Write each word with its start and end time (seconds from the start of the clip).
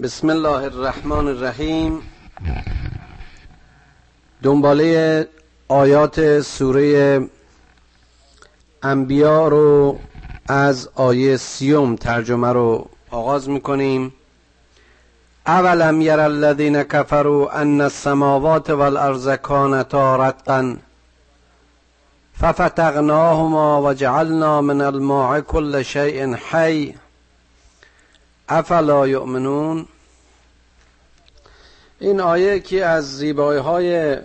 بسم 0.00 0.30
الله 0.30 0.64
الرحمن 0.64 1.28
الرحیم. 1.28 2.02
دنباله 4.42 5.28
آیات 5.68 6.40
سوره 6.40 7.20
انبیا 8.82 9.48
رو 9.48 9.98
از 10.48 10.88
آیه 10.94 11.36
سیوم 11.36 11.96
ترجمه 11.96 12.52
رو 12.52 12.88
آغاز 13.10 13.48
می‌کنیم. 13.48 14.14
اولم 15.46 16.00
یر 16.00 16.20
الذین 16.20 16.82
کفروا 16.82 17.50
ان 17.50 17.80
السماوات 17.80 18.70
والارض 18.70 19.28
کانتا 19.28 20.16
رتقا 20.16 20.76
ففتقناهما 22.40 23.82
وجعلنا 23.82 24.60
من 24.60 24.80
الماء 24.80 25.40
كل 25.40 25.82
شيء 25.82 26.34
حی. 26.34 26.94
افلا 28.48 29.08
یؤمنون؟ 29.08 29.86
این 32.00 32.20
آیه 32.20 32.60
که 32.60 32.86
از 32.86 33.18
زیبایی 33.18 33.60
های 33.60 34.16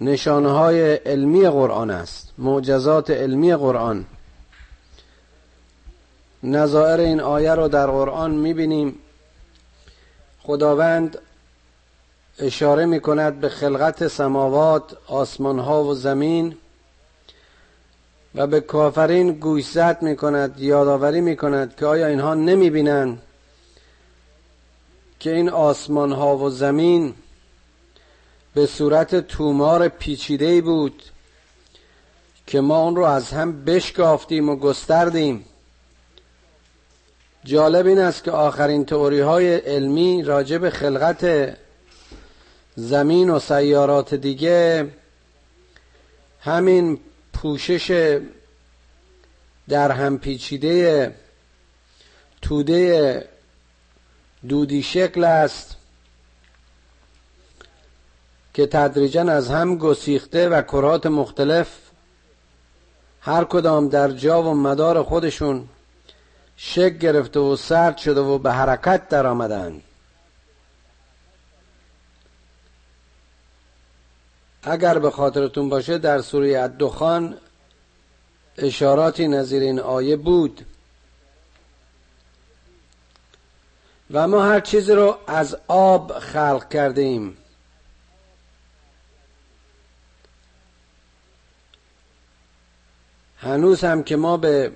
نشانه 0.00 0.50
های 0.50 0.94
علمی 0.94 1.48
قرآن 1.48 1.90
است. 1.90 2.32
معجزات 2.38 3.10
علمی 3.10 3.54
قرآن. 3.54 4.04
نظائر 6.42 7.00
این 7.00 7.20
آیه 7.20 7.54
رو 7.54 7.68
در 7.68 7.86
قرآن 7.86 8.30
می‌بینیم. 8.30 8.98
خداوند 10.42 11.18
اشاره 12.38 12.86
می 12.86 13.00
کند 13.00 13.40
به 13.40 13.48
خلقت 13.48 14.08
سماوات 14.08 14.96
آسمان 15.06 15.58
ها 15.58 15.84
و 15.84 15.94
زمین. 15.94 16.56
و 18.34 18.46
به 18.46 18.60
کافرین 18.60 19.32
گوشزد 19.32 19.98
می 20.02 20.16
کند 20.16 20.60
یادآوری 20.60 21.20
می 21.20 21.36
کند 21.36 21.76
که 21.76 21.86
آیا 21.86 22.06
اینها 22.06 22.34
نمی 22.34 22.70
بینند 22.70 23.22
که 25.20 25.34
این 25.34 25.48
آسمان 25.48 26.12
ها 26.12 26.36
و 26.36 26.50
زمین 26.50 27.14
به 28.54 28.66
صورت 28.66 29.14
تومار 29.14 29.88
پیچیده 29.88 30.60
بود 30.60 31.02
که 32.46 32.60
ما 32.60 32.84
اون 32.84 32.96
رو 32.96 33.04
از 33.04 33.30
هم 33.30 33.64
بشکافتیم 33.64 34.48
و 34.48 34.56
گستردیم. 34.56 35.44
جالب 37.44 37.86
این 37.86 37.98
است 37.98 38.24
که 38.24 38.30
آخرین 38.30 38.84
تئوری 38.84 39.20
های 39.20 39.54
علمی 39.56 40.22
راجع 40.22 40.58
به 40.58 40.70
خلقت 40.70 41.56
زمین 42.76 43.30
و 43.30 43.38
سیارات 43.38 44.14
دیگه 44.14 44.88
همین 46.40 46.98
پوشش 47.42 48.18
در 49.68 49.90
هم 49.90 50.18
پیچیده 50.18 51.14
توده 52.42 53.28
دودی 54.48 54.82
شکل 54.82 55.24
است 55.24 55.76
که 58.54 58.66
تدریجا 58.66 59.22
از 59.22 59.50
هم 59.50 59.76
گسیخته 59.76 60.48
و 60.48 60.62
کرات 60.62 61.06
مختلف 61.06 61.68
هر 63.20 63.44
کدام 63.44 63.88
در 63.88 64.10
جا 64.10 64.42
و 64.42 64.54
مدار 64.54 65.02
خودشون 65.02 65.68
شک 66.56 66.98
گرفته 66.98 67.40
و 67.40 67.56
سرد 67.56 67.96
شده 67.96 68.20
و 68.20 68.38
به 68.38 68.52
حرکت 68.52 69.08
در 69.08 69.26
آمدن 69.26 69.80
اگر 74.62 74.98
به 74.98 75.10
خاطرتون 75.10 75.68
باشه 75.68 75.98
در 75.98 76.20
سوره 76.20 76.60
الدخان 76.62 77.38
اشاراتی 78.58 79.28
نظیر 79.28 79.62
این 79.62 79.80
آیه 79.80 80.16
بود. 80.16 80.66
و 84.10 84.28
ما 84.28 84.44
هر 84.44 84.60
چیزی 84.60 84.92
رو 84.92 85.18
از 85.26 85.56
آب 85.68 86.18
خلق 86.18 86.68
کردیم 86.68 87.36
هنوز 93.36 93.84
هم 93.84 94.02
که 94.02 94.16
ما 94.16 94.36
به 94.36 94.72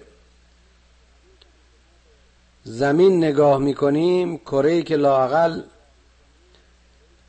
زمین 2.65 3.25
نگاه 3.25 3.59
می‌کنیم 3.59 4.38
کره 4.38 4.82
که 4.82 4.97
لاقل 4.97 5.62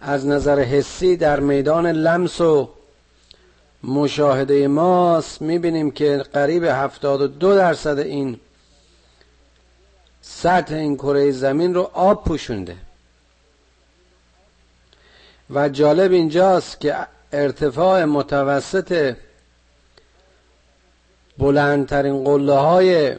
از 0.02 0.26
نظر 0.26 0.60
حسی 0.60 1.18
در 1.18 1.40
میدان 1.40 1.88
لمس 1.88 2.42
و 2.42 2.70
مشاهده 3.84 4.68
ماست 4.68 5.42
می‌بینیم 5.42 5.92
که 5.92 6.18
قریب 6.18 6.64
هفتاد 6.64 7.22
و 7.22 7.28
دو 7.28 7.56
درصد 7.56 8.00
این 8.00 8.40
سطح 10.22 10.76
این 10.76 10.96
کره 10.96 11.32
زمین 11.32 11.74
رو 11.74 11.82
آب 11.94 12.24
پوشونده. 12.24 12.76
و 15.50 15.70
جالب 15.70 16.12
اینجاست 16.12 16.82
که 16.82 16.96
ارتفاع 17.34 18.06
متوسط 18.06 19.16
بلندترین 21.38 22.24
قله 22.24 22.54
های 22.54 23.16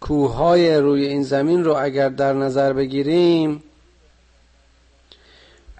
کوه 0.00 0.34
های 0.34 0.76
روی 0.76 1.06
این 1.06 1.22
زمین 1.22 1.64
رو 1.64 1.76
اگر 1.76 2.08
در 2.08 2.32
نظر 2.32 2.72
بگیریم 2.72 3.62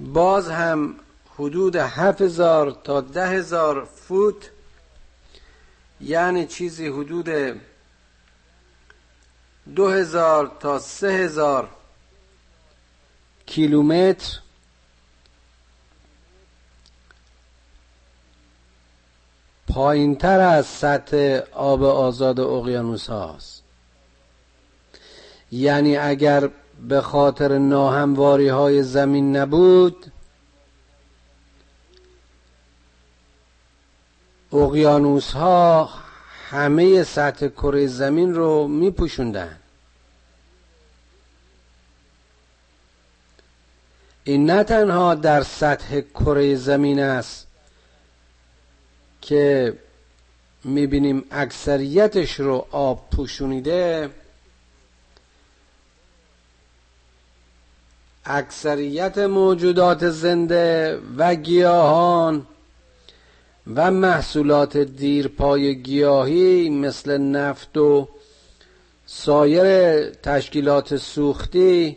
باز 0.01 0.49
هم 0.49 0.95
حدود 1.39 1.77
هزار 1.77 2.71
تا 2.85 3.01
ده 3.01 3.27
هزار 3.27 3.85
فوت 3.85 4.51
یعنی 6.01 6.47
چیزی 6.47 6.89
حدود 6.89 7.61
دو 9.75 9.89
هزار 9.89 10.57
تا 10.61 10.79
سه 10.79 11.09
هزار 11.09 11.69
کیلومتر. 13.47 14.39
پایین 19.69 20.17
تر 20.17 20.41
از 20.41 20.67
سطح 20.67 21.41
آب 21.53 21.83
آزاد 21.83 22.41
اقیانوس 22.41 23.11
هاست 23.11 23.63
یعنی 25.53 25.97
اگر 25.97 26.51
به 26.89 27.01
خاطر 27.01 27.59
ناهمواری 27.59 28.49
های 28.49 28.83
زمین 28.83 29.37
نبود 29.37 30.13
اقیانوس 34.53 35.33
ها 35.33 35.91
همه 36.49 37.03
سطح 37.03 37.49
کره 37.49 37.87
زمین 37.87 38.35
رو 38.35 38.69
می 38.69 38.91
پوشندن. 38.91 39.57
این 44.25 44.51
نه 44.51 44.65
تنها 44.65 45.15
در 45.15 45.43
سطح 45.43 46.01
کره 46.01 46.55
زمین 46.55 47.01
است 47.01 47.47
که 49.21 49.79
می‌بینیم 50.65 51.25
اکثریتش 51.31 52.41
رو 52.41 52.67
آب 52.71 53.11
پوشونیده 53.11 54.11
اکثریت 58.25 59.19
موجودات 59.19 60.11
زنده 60.11 60.99
و 61.17 61.35
گیاهان 61.35 62.47
و 63.75 63.91
محصولات 63.91 64.77
دیرپای 64.77 65.83
گیاهی 65.83 66.71
مثل 66.71 67.19
نفت 67.19 67.79
و 67.79 68.09
سایر 69.07 70.11
تشکیلات 70.11 70.97
سوختی 70.97 71.97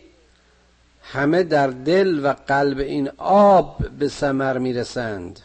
همه 1.02 1.44
در 1.44 1.68
دل 1.68 2.26
و 2.26 2.34
قلب 2.48 2.80
این 2.80 3.10
آب 3.18 3.90
به 4.00 4.08
ثمر 4.08 4.58
می‌رسند. 4.58 5.40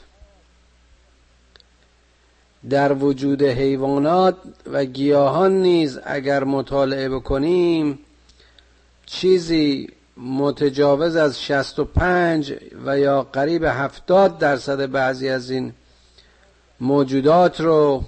در 2.70 2.92
وجود 2.92 3.42
حیوانات 3.42 4.36
و 4.72 4.84
گیاهان 4.84 5.62
نیز 5.62 5.98
اگر 6.04 6.44
مطالعه 6.44 7.08
بکنیم 7.08 7.98
چیزی 9.06 9.88
متجاوز 10.20 11.16
از 11.16 11.42
65 11.42 12.54
و 12.84 12.98
یا 12.98 13.22
قریب 13.22 13.64
70 13.64 14.38
درصد 14.38 14.90
بعضی 14.90 15.28
از 15.28 15.50
این 15.50 15.72
موجودات 16.80 17.60
رو 17.60 18.04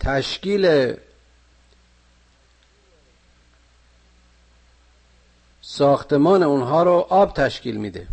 تشکیل 0.00 0.94
ساختمان 5.60 6.42
اونها 6.42 6.82
رو 6.82 7.06
آب 7.08 7.34
تشکیل 7.34 7.76
میده. 7.76 8.06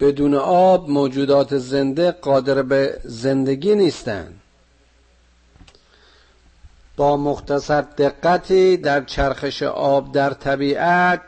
بدون 0.00 0.34
آب 0.34 0.90
موجودات 0.90 1.58
زنده 1.58 2.10
قادر 2.10 2.62
به 2.62 3.00
زندگی 3.04 3.74
نیستند. 3.74 4.41
با 6.96 7.16
مختصر 7.16 7.80
دقتی 7.80 8.76
در 8.76 9.04
چرخش 9.04 9.62
آب 9.62 10.12
در 10.12 10.30
طبیعت 10.30 11.20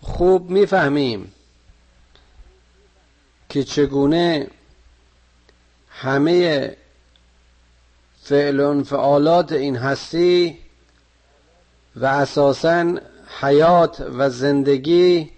خوب 0.00 0.50
می‌فهمیم 0.50 1.32
که 3.48 3.64
چگونه 3.64 4.46
همه 5.90 6.76
فعل 8.22 8.60
و 8.60 8.68
انفعالات 8.68 9.52
این 9.52 9.76
هستی 9.76 10.58
و 11.96 12.06
اساسا 12.06 12.98
حیات 13.40 14.00
و 14.00 14.30
زندگی 14.30 15.30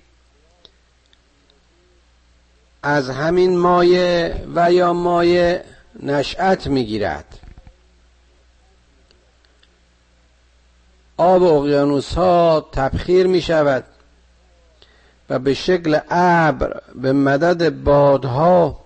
از 2.83 3.11
همین 3.11 3.59
مایه 3.59 4.45
و 4.55 4.73
یا 4.73 4.93
مایه 4.93 5.65
نشأت 6.03 6.67
می‌گیرد. 6.67 7.48
آب 11.19 11.43
اقیانوس 11.43 12.15
ها 12.15 12.67
تبخیر 12.73 13.27
می 13.27 13.43
شود 13.43 13.85
و 15.31 15.39
به 15.39 15.55
شکل 15.55 15.99
ابر 16.11 16.83
به 16.95 17.13
مدد 17.13 17.71
بادها 17.71 18.81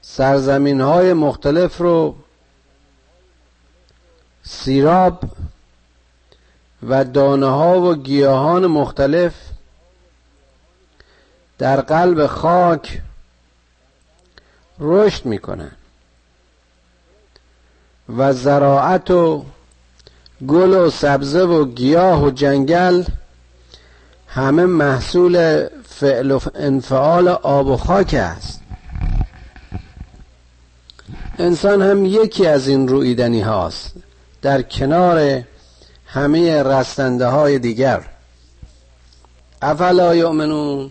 سرزمین 0.00 0.80
های 0.80 1.12
مختلف 1.12 1.78
رو 1.78 2.16
سیراب 4.42 5.24
و 6.82 7.04
دانه 7.04 7.46
ها 7.46 7.80
و 7.80 7.94
گیاهان 7.94 8.66
مختلف 8.66 9.34
در 11.58 11.80
قلب 11.80 12.26
خاک 12.26 13.02
رشد 14.78 15.26
می‌کنن. 15.26 15.72
و 18.08 18.32
زراعت 18.32 19.10
و 19.10 19.44
گل 20.46 20.74
و 20.74 20.90
سبزه 20.90 21.42
و 21.42 21.64
گیاه 21.64 22.24
و 22.24 22.30
جنگل 22.30 23.04
همه 24.26 24.66
محصول 24.66 25.66
فعل 25.88 26.30
و 26.30 26.40
انفعال 26.54 27.28
آب 27.28 27.66
و 27.66 27.76
خاک 27.76 28.14
است. 28.14 28.60
انسان 31.38 31.82
هم 31.82 32.04
یکی 32.04 32.46
از 32.46 32.68
این 32.68 32.88
رویدنی 32.88 33.40
هاست 33.40 33.92
در 34.42 34.62
کنار 34.62 35.42
همه 36.06 36.62
رستنده 36.62 37.26
های 37.26 37.58
دیگر. 37.58 38.04
افلا 39.62 40.14
یؤمنون؟ 40.14 40.90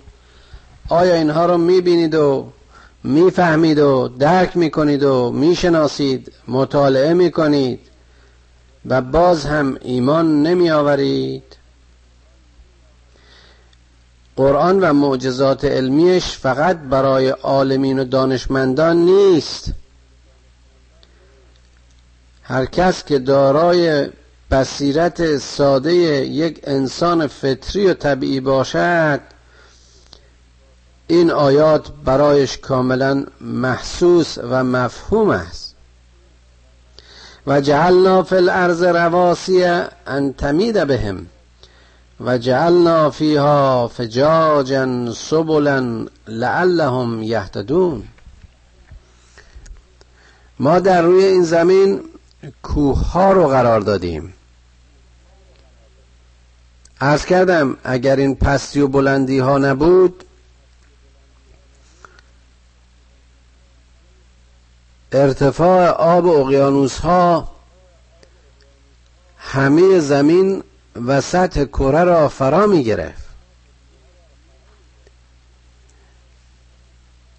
آیا 0.89 1.13
اینها 1.13 1.45
رو 1.45 1.57
می‌بینید 1.57 2.15
و 2.15 2.47
می‌فهمید 3.03 3.79
و 3.79 4.07
درک 4.07 4.57
می‌کنید 4.57 5.03
و 5.03 5.31
می‌شناسید 5.31 6.31
مطالعه 6.47 7.13
می‌کنید 7.13 7.79
و 8.85 9.01
باز 9.01 9.45
هم 9.45 9.77
ایمان 9.81 10.43
نمی 10.43 10.71
آورید 10.71 11.43
قرآن 14.35 14.79
و 14.79 14.93
معجزات 14.93 15.65
علمیش 15.65 16.37
فقط 16.37 16.77
برای 16.77 17.29
عالمین 17.29 17.99
و 17.99 18.03
دانشمندان 18.03 18.97
نیست. 18.97 19.71
هر 22.43 22.65
کس 22.65 23.03
که 23.03 23.19
دارای 23.19 24.09
بصیرت 24.51 25.37
ساده 25.37 25.93
یک 25.93 26.59
انسان 26.63 27.27
فطری 27.27 27.87
و 27.87 27.93
طبیعی 27.93 28.39
باشد 28.39 29.19
این 31.07 31.31
آیات 31.31 31.91
برایش 32.05 32.57
کاملا 32.57 33.25
محسوس 33.41 34.37
و 34.37 34.63
مفهوم 34.63 35.29
است. 35.29 35.75
و 37.47 37.61
جعلنا 37.61 38.23
فی 38.23 38.35
الارض 38.35 38.83
رواسی 38.83 39.63
ان 40.07 40.33
تمید 40.33 40.87
بهم 40.87 41.25
و 42.19 42.37
جعلنا 42.37 43.09
فیها 43.09 43.87
فجاجا 43.87 45.13
سبلا 45.13 46.05
لعلهم 46.27 47.23
یهتدون. 47.23 48.03
ما 50.59 50.79
در 50.79 51.01
روی 51.01 51.25
این 51.25 51.43
زمین 51.43 52.01
کوه 52.63 53.11
ها 53.11 53.31
رو 53.31 53.47
قرار 53.47 53.81
دادیم. 53.81 54.33
ارز 57.01 57.25
کردم 57.25 57.77
اگر 57.83 58.15
این 58.15 58.35
پستی 58.35 58.79
و 58.79 58.87
بلندی 58.87 59.39
ها 59.39 59.57
نبود 59.57 60.23
ارتفاع 65.13 65.89
آب 65.89 66.27
اقیانوس 66.27 66.99
ها 66.99 67.49
همه 69.37 69.99
زمین 69.99 70.63
و 71.05 71.21
سطح 71.21 71.63
کره 71.63 72.03
را 72.03 72.29
فرا 72.29 72.67
می 72.67 72.83
گرفت 72.83 73.23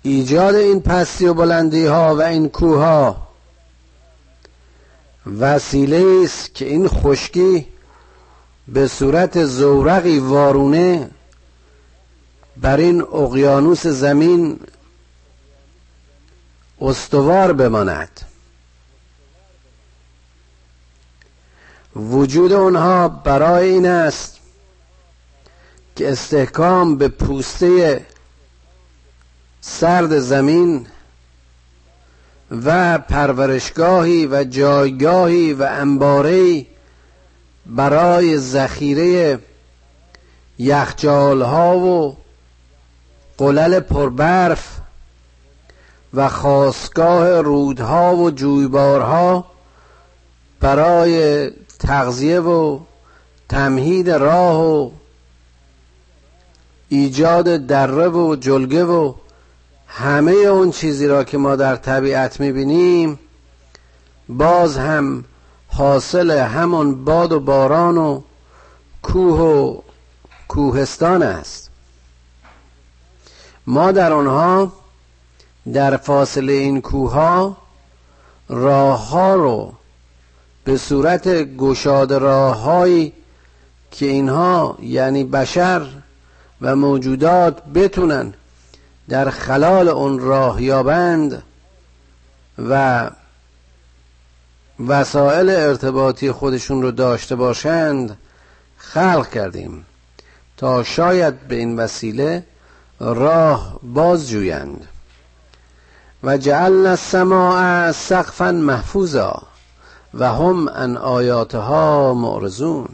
ایجاد 0.02 0.54
این 0.54 0.80
پستی 0.80 1.26
و 1.26 1.34
بلندی 1.34 1.86
ها 1.86 2.16
و 2.16 2.22
این 2.22 2.48
کوه 2.48 2.78
ها 2.78 3.28
وسیله 5.40 6.22
است 6.24 6.54
که 6.54 6.64
این 6.64 6.88
خشکی 6.88 7.66
به 8.68 8.88
صورت 8.88 9.44
زورقی 9.44 10.18
وارونه 10.18 11.10
بر 12.56 12.76
این 12.76 13.02
اقیانوس 13.02 13.86
زمین 13.86 14.60
استوار 16.84 17.52
بماند. 17.52 18.20
وجود 21.96 22.52
اونها 22.52 23.08
برای 23.08 23.70
این 23.70 23.86
است 23.86 24.38
که 25.96 26.12
استحکام 26.12 26.96
به 26.98 27.08
پوسته 27.08 28.06
سرد 29.60 30.18
زمین 30.18 30.86
و 32.64 32.98
پرورشگاهی 32.98 34.26
و 34.26 34.44
جایگاهی 34.44 35.52
و 35.52 35.68
انباری 35.70 36.66
برای 37.66 38.38
ذخیره 38.38 39.38
یخچال 40.58 41.42
ها 41.42 41.78
و 41.78 42.16
قلل 43.38 43.80
پربرف 43.80 44.83
و 46.14 46.28
خواستگاه 46.28 47.40
رودها 47.40 48.16
و 48.16 48.30
جویبارها 48.30 49.44
برای 50.60 51.50
تغذیه 51.78 52.40
و 52.40 52.78
تمهید 53.48 54.10
راه 54.10 54.60
و 54.60 54.90
ایجاد 56.88 57.66
دره 57.66 58.08
و 58.08 58.36
جلگه 58.36 58.84
و 58.84 59.14
همه 59.86 60.32
اون 60.32 60.70
چیزی 60.70 61.06
را 61.06 61.24
که 61.24 61.38
ما 61.38 61.56
در 61.56 61.76
طبیعت 61.76 62.40
می‌بینیم 62.40 63.18
باز 64.28 64.78
هم 64.78 65.24
حاصل 65.68 66.30
همون 66.30 67.04
باد 67.04 67.32
و 67.32 67.40
باران 67.40 67.98
و 67.98 68.20
کوه 69.02 69.40
و 69.40 69.80
کوهستان 70.48 71.22
است. 71.22 71.70
ما 73.66 73.92
در 73.92 74.12
آنها 74.12 74.72
در 75.72 75.96
فاصله 75.96 76.52
این 76.52 76.80
کوه 76.80 77.56
راه 78.48 79.08
ها 79.08 79.34
رو 79.34 79.72
به 80.64 80.76
صورت 80.76 81.28
گشاد 81.28 82.12
راههایی 82.12 83.12
که 83.90 84.06
اینها 84.06 84.78
یعنی 84.82 85.24
بشر 85.24 85.86
و 86.60 86.76
موجودات 86.76 87.64
بتونن 87.64 88.34
در 89.08 89.30
خلال 89.30 89.88
اون 89.88 90.18
راه 90.18 90.62
یابند 90.62 91.42
و 92.58 93.10
وسایل 94.86 95.50
ارتباطی 95.50 96.32
خودشون 96.32 96.82
رو 96.82 96.90
داشته 96.90 97.36
باشند 97.36 98.18
خلق 98.76 99.30
کردیم 99.30 99.86
تا 100.56 100.82
شاید 100.82 101.40
به 101.48 101.54
این 101.54 101.76
وسیله 101.76 102.44
راه 103.00 103.80
باز 103.82 104.28
جویند 104.28 104.88
و 106.24 106.36
جعلنا 106.36 106.90
السماء 106.90 107.92
سقفا 107.92 108.52
محفوظا 108.52 109.42
و 110.14 110.32
هم 110.32 110.68
ان 110.68 110.96
آیاتها 110.96 112.14
معرضون. 112.14 112.88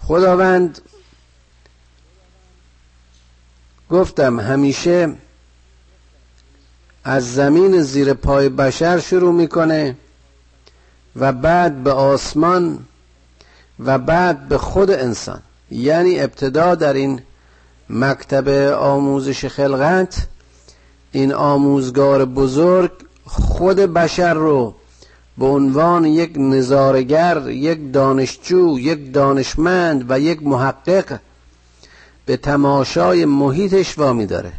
خداوند 0.00 0.80
گفتم 3.90 4.40
همیشه 4.40 5.14
از 7.04 7.34
زمین 7.34 7.82
زیر 7.82 8.14
پای 8.14 8.48
بشر 8.48 8.98
شروع 8.98 9.32
می‌کنه 9.32 9.96
و 11.16 11.32
بعد 11.32 11.82
به 11.82 11.92
آسمان 11.92 12.78
و 13.78 13.98
بعد 13.98 14.48
به 14.48 14.58
خود 14.58 14.90
انسان. 14.90 15.42
یعنی 15.70 16.20
ابتدا 16.20 16.74
در 16.74 16.92
این 16.92 17.22
مکتب 17.90 18.48
آموزش 18.78 19.44
خلقت 19.44 20.26
این 21.12 21.32
آموزگار 21.32 22.24
بزرگ 22.24 22.90
خود 23.24 23.76
بشر 23.76 24.34
رو 24.34 24.74
به 25.38 25.46
عنوان 25.46 26.04
یک 26.04 26.32
نظارگر 26.36 27.48
یک 27.48 27.92
دانشجو 27.92 28.78
یک 28.78 29.12
دانشمند 29.12 30.04
و 30.08 30.20
یک 30.20 30.42
محقق 30.42 31.20
به 32.26 32.36
تماشای 32.36 33.24
محیطش 33.24 33.98
وامی 33.98 34.26
داره 34.26 34.52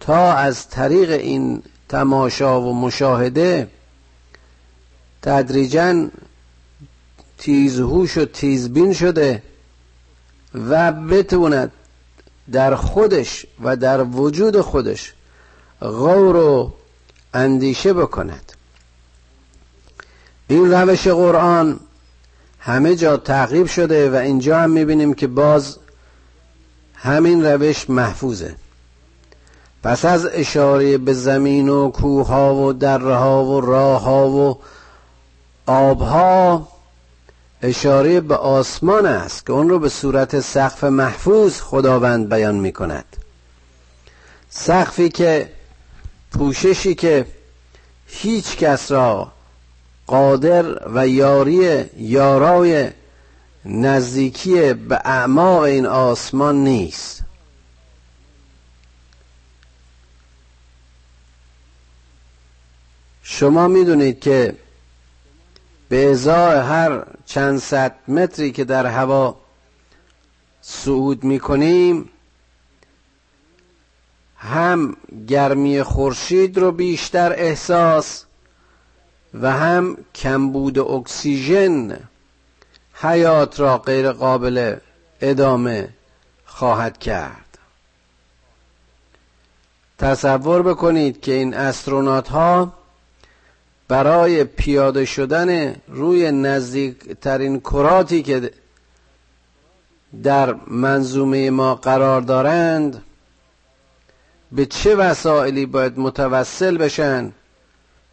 تا 0.00 0.32
از 0.32 0.68
طریق 0.68 1.10
این 1.10 1.62
تماشا 1.88 2.60
و 2.60 2.74
مشاهده 2.74 3.68
تدریجا 5.22 6.08
تیزهوش 7.38 8.18
و 8.18 8.24
تیزبین 8.24 8.92
شده 8.92 9.42
و 10.54 10.92
بتواند 10.92 11.72
در 12.52 12.74
خودش 12.74 13.46
و 13.62 13.76
در 13.76 14.02
وجود 14.02 14.60
خودش 14.60 15.12
غور 15.88 16.36
و 16.36 16.72
اندیشه 17.34 17.92
بکند. 17.92 18.52
این 20.48 20.70
روش 20.72 21.08
قرآن 21.08 21.80
همه 22.58 22.96
جا 22.96 23.16
تعقیب 23.16 23.66
شده 23.66 24.10
و 24.10 24.14
اینجا 24.14 24.58
هم 24.58 24.70
می‌بینیم 24.70 25.14
که 25.14 25.26
باز 25.26 25.78
همین 26.94 27.46
روش 27.46 27.90
محفوظه. 27.90 28.56
پس 29.82 30.04
از 30.04 30.26
اشاره 30.26 30.98
به 30.98 31.12
زمین 31.12 31.68
و 31.68 31.90
کوه 31.90 32.26
ها 32.26 32.54
و 32.54 32.72
دره 32.72 33.14
ها 33.14 33.44
و 33.44 33.60
راه 33.60 34.02
ها 34.02 34.28
و 34.28 34.58
آبها 35.66 36.68
اشاره 37.62 38.20
به 38.20 38.36
آسمان 38.36 39.06
است 39.06 39.46
که 39.46 39.52
اون 39.52 39.68
رو 39.68 39.78
به 39.78 39.88
صورت 39.88 40.40
سقف 40.40 40.84
محفوظ 40.84 41.60
خداوند 41.60 42.28
بیان 42.28 42.54
می 42.54 42.72
کند 42.72 43.04
سقفی 44.50 45.08
که 45.08 45.50
پوششی 46.38 46.94
که 46.94 47.26
هیچ 48.06 48.56
کس 48.56 48.92
را 48.92 49.32
قادر 50.06 50.88
و 50.94 51.08
یاری 51.08 51.84
یارای 51.96 52.90
نزدیکی 53.64 54.74
به 54.74 55.00
اعماق 55.04 55.62
این 55.62 55.86
آسمان 55.86 56.64
نیست. 56.64 57.20
شما 63.22 63.68
می‌دونید 63.68 64.20
که 64.20 64.56
به 65.88 66.10
ازای 66.10 66.58
هر 66.58 67.02
چند 67.26 67.58
صد 67.58 67.94
متری 68.08 68.52
که 68.52 68.64
در 68.64 68.86
هوا 68.86 69.36
صعود 70.62 71.24
می‌کنیم 71.24 72.10
هم 74.44 74.96
گرمی 75.28 75.82
خورشید 75.82 76.58
رو 76.58 76.72
بیشتر 76.72 77.32
احساس 77.32 78.24
و 79.34 79.52
هم 79.52 79.96
کمبود 80.14 80.78
اکسیژن 80.78 81.98
حیات 82.94 83.60
را 83.60 83.78
غیر 83.78 84.12
قابل 84.12 84.76
ادامه 85.20 85.88
خواهد 86.44 86.98
کرد. 86.98 87.58
تصور 89.98 90.62
بکنید 90.62 91.20
که 91.20 91.32
این 91.32 91.54
استرونات 91.54 92.28
ها 92.28 92.72
برای 93.88 94.44
پیاده 94.44 95.04
شدن 95.04 95.76
روی 95.88 96.32
نزدیکترین 96.32 97.60
کراتی 97.60 98.22
که 98.22 98.50
در 100.22 100.54
منظومه 100.66 101.50
ما 101.50 101.74
قرار 101.74 102.20
دارند 102.20 103.02
به 104.54 104.66
چه 104.66 104.96
وسائلی 104.96 105.66
باید 105.66 105.98
متوسل 105.98 106.78
بشن 106.78 107.32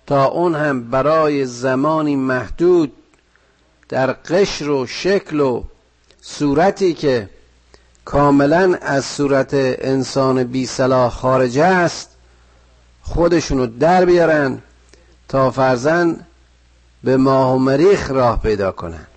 تا 0.08 0.26
اون 0.26 0.56
هم 0.56 0.90
برای 0.90 1.46
زمانی 1.46 2.16
محدود 2.16 2.94
در 3.90 4.12
قشر 4.12 4.70
و 4.70 4.88
شکل 4.88 5.40
و 5.40 5.64
صورتی 6.22 6.94
که 6.94 7.30
کاملا 8.06 8.78
از 8.82 9.06
صورت 9.06 9.50
انسان 9.54 10.44
بی 10.44 10.66
صلاح 10.66 11.12
خارج 11.12 11.58
است 11.58 12.10
خودشونو 13.02 13.68
در 13.68 14.06
بیارن 14.06 14.62
تا 15.28 15.52
فرزن 15.52 16.26
به 17.04 17.18
ماه 17.18 17.56
و 17.56 17.60
مریخ 17.60 18.12
راه 18.12 18.42
پیدا 18.42 18.72
کنن. 18.72 19.08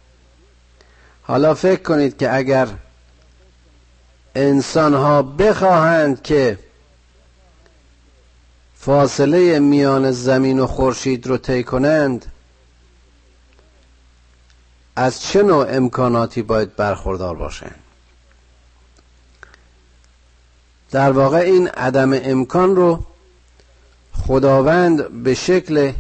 حالا 1.23 1.55
فکر 1.55 1.83
کنید 1.83 2.19
که 2.19 2.35
اگر 2.35 2.69
انسان 4.35 4.95
ها 4.95 5.23
بخواهند 5.23 6.23
که 6.23 6.59
فاصله 8.85 9.59
میان 9.59 10.11
زمین 10.11 10.59
و 10.59 10.67
خورشید 10.67 11.27
رو 11.27 11.37
طی 11.37 11.65
کنند 11.65 12.33
از 14.97 15.23
چه 15.23 15.43
نوع 15.43 15.67
امکاناتی 15.77 16.43
باید 16.43 16.77
برخوردار 16.77 17.37
باشند؟ 17.37 17.79
در 20.91 21.13
واقع 21.13 21.37
این 21.37 21.69
عدم 21.69 22.13
امکان 22.13 22.77
رو 22.77 23.05
خداوند 24.27 25.23
به 25.23 25.35
شکل 25.35 25.93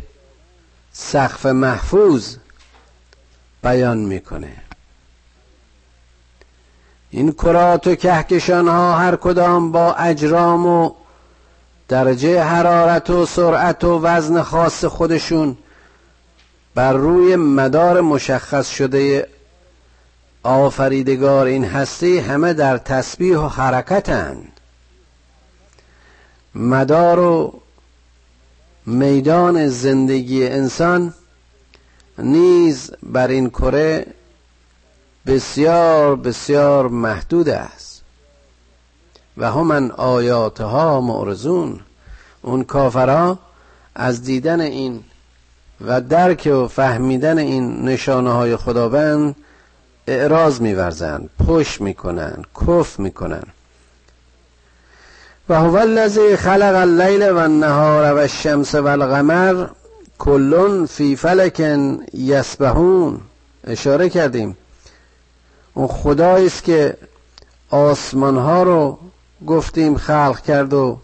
سقف 0.92 1.46
محفوظ 1.46 2.36
بیان 3.62 3.98
می‌کنه. 3.98 4.56
این 7.10 7.32
کرات 7.32 7.86
و 7.86 7.94
کهکشان 7.94 8.68
ها 8.68 8.96
هر 8.96 9.16
کدام 9.16 9.72
با 9.72 9.94
اجرام 9.94 10.66
و 10.66 10.94
درجه 11.88 12.42
حرارت 12.42 13.10
و 13.10 13.26
سرعت 13.26 13.84
و 13.84 14.00
وزن 14.02 14.42
خاص 14.42 14.84
خودشون 14.84 15.56
بر 16.74 16.92
روی 16.92 17.36
مدار 17.36 18.00
مشخص 18.00 18.70
شده 18.70 19.28
آفریدگار 20.42 21.46
این 21.46 21.64
هستی 21.64 22.18
همه 22.18 22.52
در 22.52 22.78
تسبیح 22.78 23.38
و 23.38 23.48
حرکتند 23.48 24.60
مدار 26.54 27.18
و 27.18 27.60
میدان 28.86 29.68
زندگی 29.68 30.46
انسان 30.46 31.14
نیز 32.18 32.90
بر 33.02 33.28
این 33.28 33.50
کره 33.50 34.06
بسیار 35.26 36.16
بسیار 36.16 36.88
محدود 36.88 37.48
است. 37.48 37.93
و 39.36 39.50
هم 39.50 39.90
آیاتها 39.90 41.00
معرضون. 41.00 41.80
اون 42.42 42.64
کافرها 42.64 43.38
از 43.94 44.22
دیدن 44.22 44.60
این 44.60 45.04
و 45.80 46.00
درک 46.00 46.48
و 46.52 46.68
فهمیدن 46.68 47.38
این 47.38 47.82
نشانه 47.88 48.32
های 48.32 48.56
خداوند 48.56 49.36
اعراض 50.06 50.60
میورزند 50.60 51.30
پشت 51.46 51.80
می‌کنن 51.80 52.44
کف 52.66 52.98
می‌کنن. 52.98 53.42
و 55.48 55.54
هو 55.54 55.76
الذی 55.76 56.36
خلق 56.36 56.74
اللیل 56.74 57.30
و 57.30 57.36
النهار 57.36 58.14
و 58.14 58.16
الشمس 58.16 58.74
و 58.74 58.86
القمر 58.86 59.66
کلون 60.18 60.86
فی 60.86 61.16
فلک 61.16 61.60
یسبحون. 62.14 63.20
اشاره 63.66 64.08
کردیم. 64.08 64.56
اون 65.74 65.86
خدایی 65.86 66.46
است 66.46 66.64
که 66.64 66.96
آسمان 67.70 68.36
ها 68.36 68.62
رو 68.62 68.98
گفتیم 69.46 69.96
خلق 69.96 70.40
کرد 70.40 70.74
و 70.74 70.98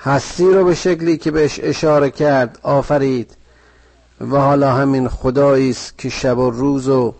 هستی 0.00 0.44
رو 0.44 0.64
به 0.64 0.74
شکلی 0.74 1.16
که 1.16 1.30
بهش 1.30 1.60
اشاره 1.62 2.10
کرد 2.10 2.58
آفرید. 2.62 3.36
و 4.20 4.36
حالا 4.36 4.72
همین 4.72 5.08
خدایی 5.08 5.70
است 5.70 5.98
که 5.98 6.08
شب 6.08 6.38
و 6.38 6.50
روز 6.50 6.88
و 6.88 7.14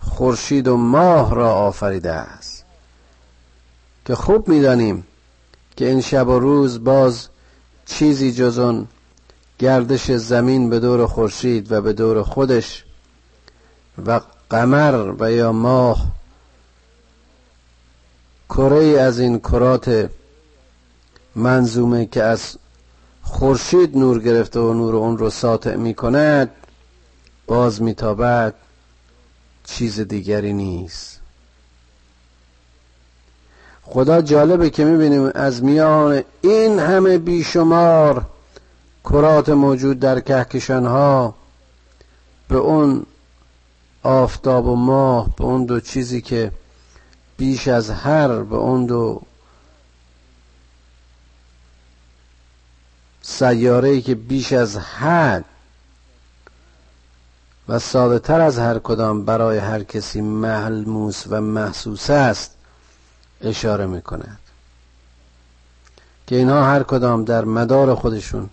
خورشید 0.00 0.68
و 0.68 0.76
ماه 0.76 1.34
را 1.34 1.54
آفریده 1.54 2.12
است. 2.12 2.64
که 4.04 4.14
خوب 4.14 4.48
می‌دانیم 4.48 5.06
که 5.76 5.88
این 5.88 6.00
شب 6.00 6.28
و 6.28 6.38
روز 6.38 6.84
باز 6.84 7.28
چیزی 7.86 8.32
جز 8.32 8.58
اون 8.58 8.86
گردش 9.58 10.10
زمین 10.10 10.70
به 10.70 10.80
دور 10.80 11.06
خورشید 11.06 11.72
و 11.72 11.80
به 11.80 11.92
دور 11.92 12.22
خودش 12.22 12.84
و 14.06 14.20
قمر 14.50 15.14
و 15.18 15.32
یا 15.32 15.52
ماه 15.52 16.06
کره 18.48 19.00
از 19.00 19.18
این 19.18 19.38
کرات 19.38 20.10
منظومه 21.34 22.06
که 22.06 22.22
از 22.22 22.56
خورشید 23.22 23.98
نور 23.98 24.18
گرفته 24.22 24.60
و 24.60 24.72
نور 24.74 24.96
اون 24.96 25.18
رو 25.18 25.30
ساطع 25.30 25.76
می 25.76 25.94
کند 25.94 26.50
باز 27.46 27.82
میتابد 27.82 28.54
چیز 29.64 30.00
دیگری 30.00 30.52
نیست. 30.52 31.20
خدا 33.82 34.22
جالبه 34.22 34.70
که 34.70 34.84
می‌بینیم 34.84 35.30
از 35.34 35.64
میان 35.64 36.22
این 36.40 36.78
همه 36.78 37.18
بیشمار 37.18 38.26
کرات 39.04 39.48
موجود 39.48 40.00
در 40.00 40.20
کهکشان 40.20 40.86
ها 40.86 41.34
به 42.48 42.56
اون 42.56 43.06
آفتاب 44.02 44.66
و 44.66 44.76
ماه 44.76 45.36
به 45.36 45.44
اون 45.44 45.64
دو 45.64 45.80
چیزی 45.80 46.20
که 46.20 46.52
بیش 47.38 47.68
از 47.68 47.90
هر 47.90 48.42
به 48.42 48.56
اون 48.56 48.86
دو 48.86 49.22
سیاره 53.22 54.00
که 54.00 54.14
بیش 54.14 54.52
از 54.52 54.76
حد 54.76 55.44
و 57.68 57.78
ساده 57.78 58.18
تر 58.18 58.40
از 58.40 58.58
هر 58.58 58.78
کدام 58.78 59.24
برای 59.24 59.58
هر 59.58 59.82
کسی 59.82 60.20
ملموس 60.20 61.24
و 61.28 61.40
محسوس 61.40 62.10
است 62.10 62.54
اشاره 63.40 63.86
می 63.86 64.02
کند 64.02 64.38
که 66.26 66.36
اینها 66.36 66.64
هر 66.64 66.82
کدام 66.82 67.24
در 67.24 67.44
مدار 67.44 67.94
خودشون 67.94 68.50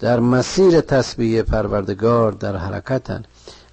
در 0.00 0.20
مسیر 0.20 0.80
تسبیح 0.80 1.42
پروردگار 1.42 2.32
در 2.32 2.56
حرکتن. 2.56 3.24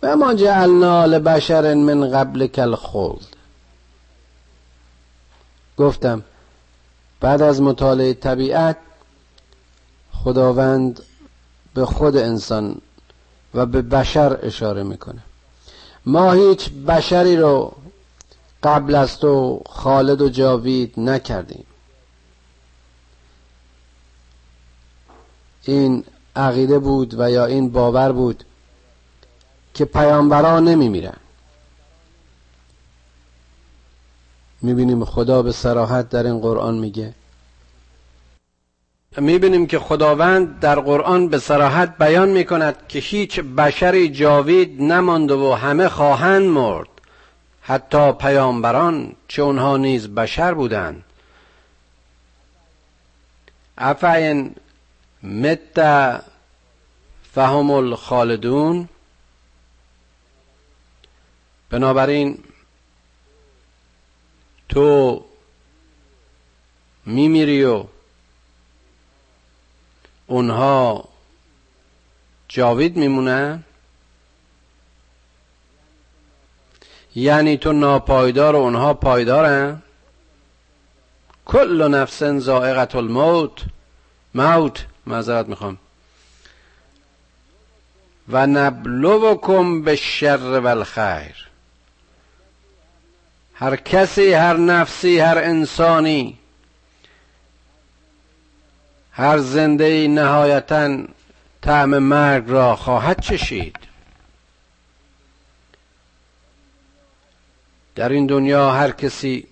و 0.04 0.16
ما 0.16 0.34
جعلنا 0.34 1.06
لبشر 1.06 1.74
من 1.74 2.12
قبل 2.12 2.48
کل 2.48 2.76
خلد 2.76 3.37
گفتم 5.78 6.24
بعد 7.20 7.42
از 7.42 7.62
مطالعه 7.62 8.14
طبیعت 8.14 8.78
خداوند 10.14 11.02
به 11.74 11.86
خود 11.86 12.18
انسان 12.18 12.82
و 13.54 13.66
به 13.66 13.82
بشر 13.82 14.40
اشاره 14.44 14.84
می‌کنه. 14.84 15.22
ما 16.06 16.32
هیچ 16.32 16.70
بشری 16.70 17.38
رو 17.38 17.74
قبل 18.64 18.96
از 18.96 19.18
تو 19.20 19.62
خالد 19.70 20.22
و 20.22 20.30
جاوید 20.30 20.94
نکردیم. 20.98 21.66
این 25.64 26.04
عقیده 26.36 26.80
بود 26.80 27.20
و 27.20 27.32
یا 27.32 27.46
این 27.46 27.70
باور 27.70 28.12
بود 28.12 28.44
که 29.74 29.86
پیامبران 29.86 30.68
نمیمیرن. 30.68 31.18
می‌بینیم 34.62 35.06
خدا 35.06 35.42
به 35.42 35.52
سراحت 35.52 36.10
در 36.10 36.24
این 36.24 36.40
قرآن 36.40 36.78
میگه. 36.78 37.14
می‌بینیم 39.18 39.68
که 39.68 39.80
خداوند 39.80 40.60
در 40.60 40.80
قرآن 40.80 41.28
به 41.28 41.40
سراحت 41.40 41.98
بیان 41.98 42.30
می‌کند 42.30 42.88
که 42.88 43.00
هیچ 43.00 43.40
بشری 43.40 44.10
جاوید 44.10 44.82
نمانده 44.82 45.34
و 45.34 45.54
همه 45.54 45.90
خواهند 45.90 46.46
مرد. 46.50 46.88
حتی 47.62 48.12
پیامبران 48.12 49.16
چه 49.28 49.42
اونها 49.42 49.78
نیز 49.78 50.08
بشر 50.08 50.54
بودند. 50.54 51.04
افعین 53.78 54.56
مت 55.24 55.80
فهم 57.34 57.72
الخالدون. 57.72 58.90
بنابراین 61.70 62.44
تو 64.78 65.26
میمیری 67.06 67.64
و 67.64 67.84
اونها 70.28 71.08
جاوید 72.48 72.98
میمونن 72.98 73.64
یعنی 77.16 77.58
تو 77.58 77.74
ناپایدار 77.74 78.56
و 78.56 78.60
اونها 78.60 78.94
پایدارن؟ 78.94 79.82
کل 81.46 81.88
نفس 81.88 82.24
زائقت 82.24 82.96
الموت. 82.96 83.62
موت 84.34 84.86
معذرت 85.06 85.48
می‌خوام. 85.48 85.78
و 88.30 88.48
نبلوکم 88.48 89.82
به 89.82 89.96
شر 89.96 90.60
و 90.60 90.68
الخیر 90.68 91.47
هر 93.60 93.76
کسی 93.76 94.34
هر 94.34 94.58
نفسی 94.58 95.20
هر 95.20 95.38
انسانی 95.38 96.38
هر 99.12 99.38
زنده 99.38 100.08
نهایتا 100.08 101.04
طعم 101.62 101.98
مرگ 101.98 102.44
را 102.48 102.76
خواهد 102.76 103.20
چشید. 103.20 103.78
در 107.96 108.10
این 108.10 108.26
دنیا 108.28 108.72
هر 108.72 108.92
کسی 108.92 109.48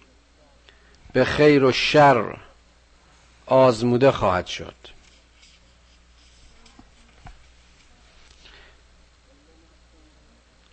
به 1.13 1.25
خیر 1.25 1.63
و 1.63 1.71
شر 1.71 2.37
آزموده 3.45 4.11
خواهد 4.11 4.47
شد. 4.47 4.75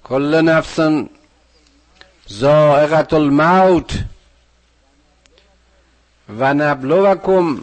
کل 0.05 0.41
نفس 0.41 0.81
زائقت 2.33 3.13
الموت. 3.13 4.05
و 6.39 6.55
نبلوکم 6.55 7.61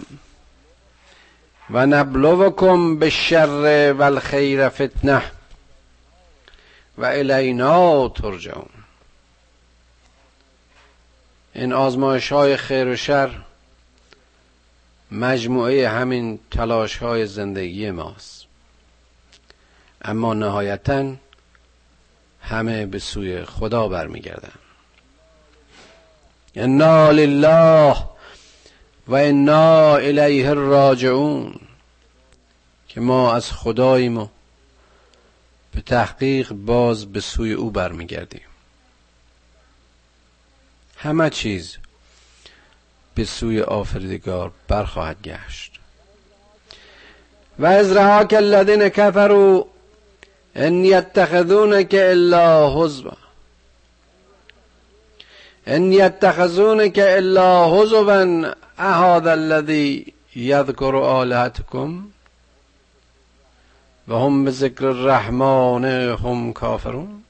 و 1.70 1.86
نبلوکم 1.86 3.00
به 3.00 3.10
شر 3.10 3.94
و 3.94 4.02
الخیر 4.02 4.70
فتنه. 4.70 5.22
و 6.98 7.06
الینا 7.06 8.10
ترجعون. 8.10 8.70
این 11.54 11.74
آزمایش 11.74 12.32
های 12.32 12.58
خیر 12.58 12.88
و 12.88 12.96
شر 12.96 13.42
مجموعه 15.12 15.90
همین 15.90 16.40
تلاش 16.52 16.98
های 16.98 17.26
زندگی 17.26 17.92
ماست. 17.92 18.46
اما 20.02 20.34
نهایتا 20.34 21.14
همه 22.50 22.86
به 22.86 23.00
سوی 23.00 23.46
خدا 23.46 23.88
برمیگردن. 23.88 24.54
انا 26.56 27.12
لله 27.12 27.96
و 29.08 29.16
انا 29.16 29.96
الیه 29.96 30.54
راجعون 30.54 31.60
که 32.88 33.02
ما 33.02 33.34
از 33.34 33.52
خداییم 33.52 34.18
و 34.18 34.28
به 35.72 35.82
تحقیق 35.82 36.52
باز 36.52 37.06
به 37.06 37.20
سوی 37.20 37.54
او 37.54 37.72
برمیگردیم. 37.72 38.42
همه 40.98 41.30
چیز 41.30 41.78
به 43.16 43.26
سوی 43.26 43.62
آفریدگار 43.62 44.52
برخواهد 44.68 45.22
گشت. 45.24 45.80
و 47.60 47.66
از 47.66 47.92
رهاک 47.92 48.34
الذین 48.34 48.90
کفروا 48.90 49.69
ان 50.60 50.86
یتخذونک 50.86 51.94
الا 51.94 52.70
حزبا 52.76 53.18
ان 55.68 55.94
یتخذونک 55.94 57.00
الا 57.00 57.50
حزبا 57.66 58.52
اهذا 58.78 59.32
الذی 59.32 60.14
یذکر 60.36 60.96
آلهتکم 60.96 62.04
و 64.08 64.16
هم 64.16 64.50
ذکر 64.50 64.88
الرحمن 64.88 65.86
هم 66.24 66.54
کافرون 66.54 67.24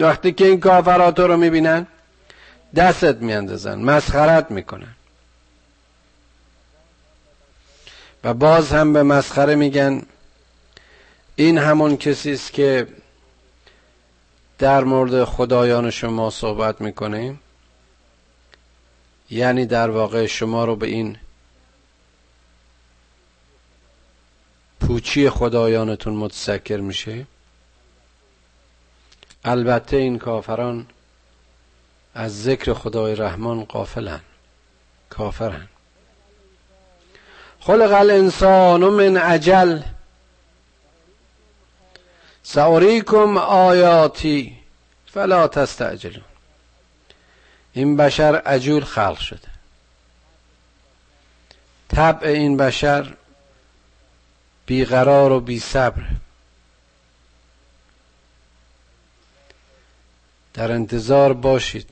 وقتی 0.00 0.32
که 0.32 0.46
این 0.46 0.60
کافرات 0.60 1.20
رو 1.20 1.36
می‌بینن 1.36 1.86
دستت 2.76 3.16
میاندازن 3.16 3.78
مسخرت 3.78 4.50
می‌کنن. 4.50 4.94
و 8.24 8.34
باز 8.34 8.72
هم 8.72 8.92
به 8.92 9.02
مسخره 9.02 9.54
میگن 9.54 10.02
این 11.36 11.58
همون 11.58 11.96
کسی 11.96 12.32
است 12.32 12.52
که 12.52 12.86
در 14.58 14.84
مورد 14.84 15.24
خدایان 15.24 15.90
شما 15.90 16.30
صحبت 16.30 16.80
می‌کنه 16.80 17.34
یعنی 19.30 19.66
در 19.66 19.90
واقع 19.90 20.26
شما 20.26 20.64
رو 20.64 20.76
به 20.76 20.86
این 20.86 21.16
پوچی 24.80 25.30
خدایانتون 25.30 26.14
متسکر 26.14 26.76
میشه. 26.76 27.26
البته 29.44 29.96
این 29.96 30.18
کافران 30.18 30.86
از 32.14 32.42
ذکر 32.42 32.72
خدای 32.72 33.14
رحمان 33.14 33.64
قافلن 33.64 34.20
کافرن. 35.10 35.68
خلق 37.60 37.92
الانسان 37.92 38.84
من 38.84 39.16
عجل 39.16 39.80
ساریکم 42.46 43.36
آیاتی 43.38 44.58
فلا 45.06 45.48
تستعجلون. 45.48 46.24
این 47.72 47.96
بشر 47.96 48.36
عجول 48.36 48.84
خلق 48.84 49.18
شده. 49.18 49.48
طبع 51.88 52.26
این 52.26 52.56
بشر 52.56 53.14
بیقرار 54.66 55.32
و 55.32 55.40
بی 55.40 55.60
صبر 55.60 56.02
در 60.54 60.72
انتظار 60.72 61.32
باشید. 61.32 61.90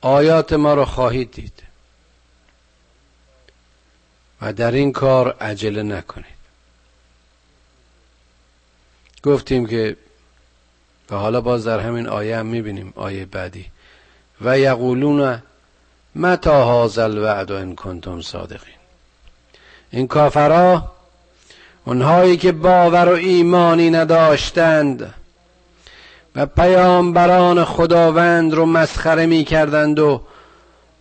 آیات 0.00 0.52
ما 0.52 0.74
را 0.74 0.84
خواهید 0.84 1.32
دید. 1.32 1.62
و 4.40 4.52
در 4.52 4.70
این 4.70 4.92
کار 4.92 5.36
عجله 5.40 5.82
نکنید. 5.82 6.37
گفتیم 9.24 9.66
که 9.66 9.96
و 11.10 11.16
حالا 11.16 11.40
باز 11.40 11.64
در 11.64 11.80
همین 11.80 12.06
آیه 12.08 12.36
هم 12.36 12.46
می‌بینیم 12.46 12.92
آیه 12.96 13.24
بعدی. 13.24 13.66
و 14.40 14.58
یقولون 14.58 15.42
متا 16.14 16.84
هذا 16.84 17.04
الوعد 17.04 17.52
ان 17.52 17.74
کنتم 17.74 18.20
صادقین؟ 18.20 18.78
این 19.90 20.06
کافرا 20.06 20.92
اونهایی 21.84 22.36
که 22.36 22.52
باور 22.52 23.08
و 23.08 23.12
ایمانی 23.12 23.90
نداشتند 23.90 25.14
و 26.36 26.46
پیامبران 26.46 27.64
خداوند 27.64 28.54
رو 28.54 28.66
مسخره 28.66 29.26
می‌کردند 29.26 29.98
و 29.98 30.20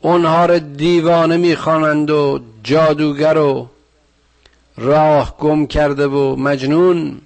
اونها 0.01 0.45
رو 0.45 0.59
دیوانه 0.59 1.37
می‌خوانند 1.37 2.09
و 2.09 2.39
جادوگر 2.63 3.37
و 3.37 3.69
راه 4.77 5.37
گم 5.37 5.67
کرده 5.67 6.07
و 6.07 6.35
مجنون 6.35 7.21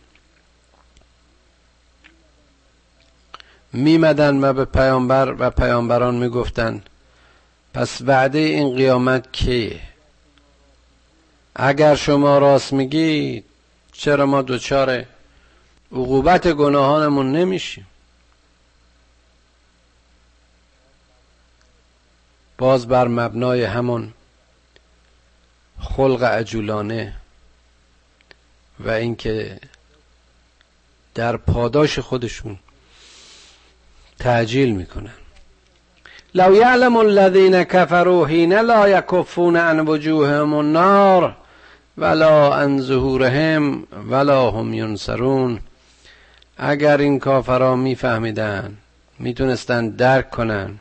میمدن 3.74 4.44
و 4.44 4.54
به 4.54 4.66
پیامبر 4.66 5.36
و 5.40 5.50
پیامبران 5.50 6.16
می‌گفتند 6.16 6.90
پس 7.74 8.02
وعده 8.02 8.40
این 8.40 8.76
قیامت 8.76 9.32
کیه؟ 9.32 9.80
اگر 11.56 11.96
شما 11.96 12.38
راست 12.38 12.74
میگید 12.74 13.46
چرا 13.92 14.26
ما 14.26 14.42
دوچار 14.42 15.06
عقوبت 15.92 16.48
گناهانمون 16.48 17.32
نمیشیم؟ 17.32 17.88
باز 22.58 22.88
بر 22.88 23.08
مبنای 23.08 23.64
همون 23.64 24.14
خلق 25.80 26.24
عجولانه 26.24 27.14
و 28.80 28.90
اینکه 28.90 29.60
در 31.16 31.38
پاداش 31.38 32.00
خودشون 32.00 32.60
تعجیل 34.24 34.72
می‌کنن. 34.72 35.14
لو 36.36 36.56
یعلم 36.56 36.98
الذین 36.98 37.64
كفروا 37.64 38.26
حین 38.26 38.54
لا 38.54 38.90
یکفون 38.90 39.58
عن 39.58 39.80
وجوههم 39.80 40.54
النار 40.54 41.36
ولا 41.98 42.54
عن 42.54 42.82
ظهورهم 42.82 43.84
ولا 44.10 44.52
هم 44.52 44.74
ینصرون. 44.74 45.60
اگر 46.58 46.98
این 46.98 47.20
کافرا 47.20 47.76
میفهمیدن 47.76 48.78
می‌تونستن 49.20 49.90
درک 49.90 50.30
کنن 50.30 50.80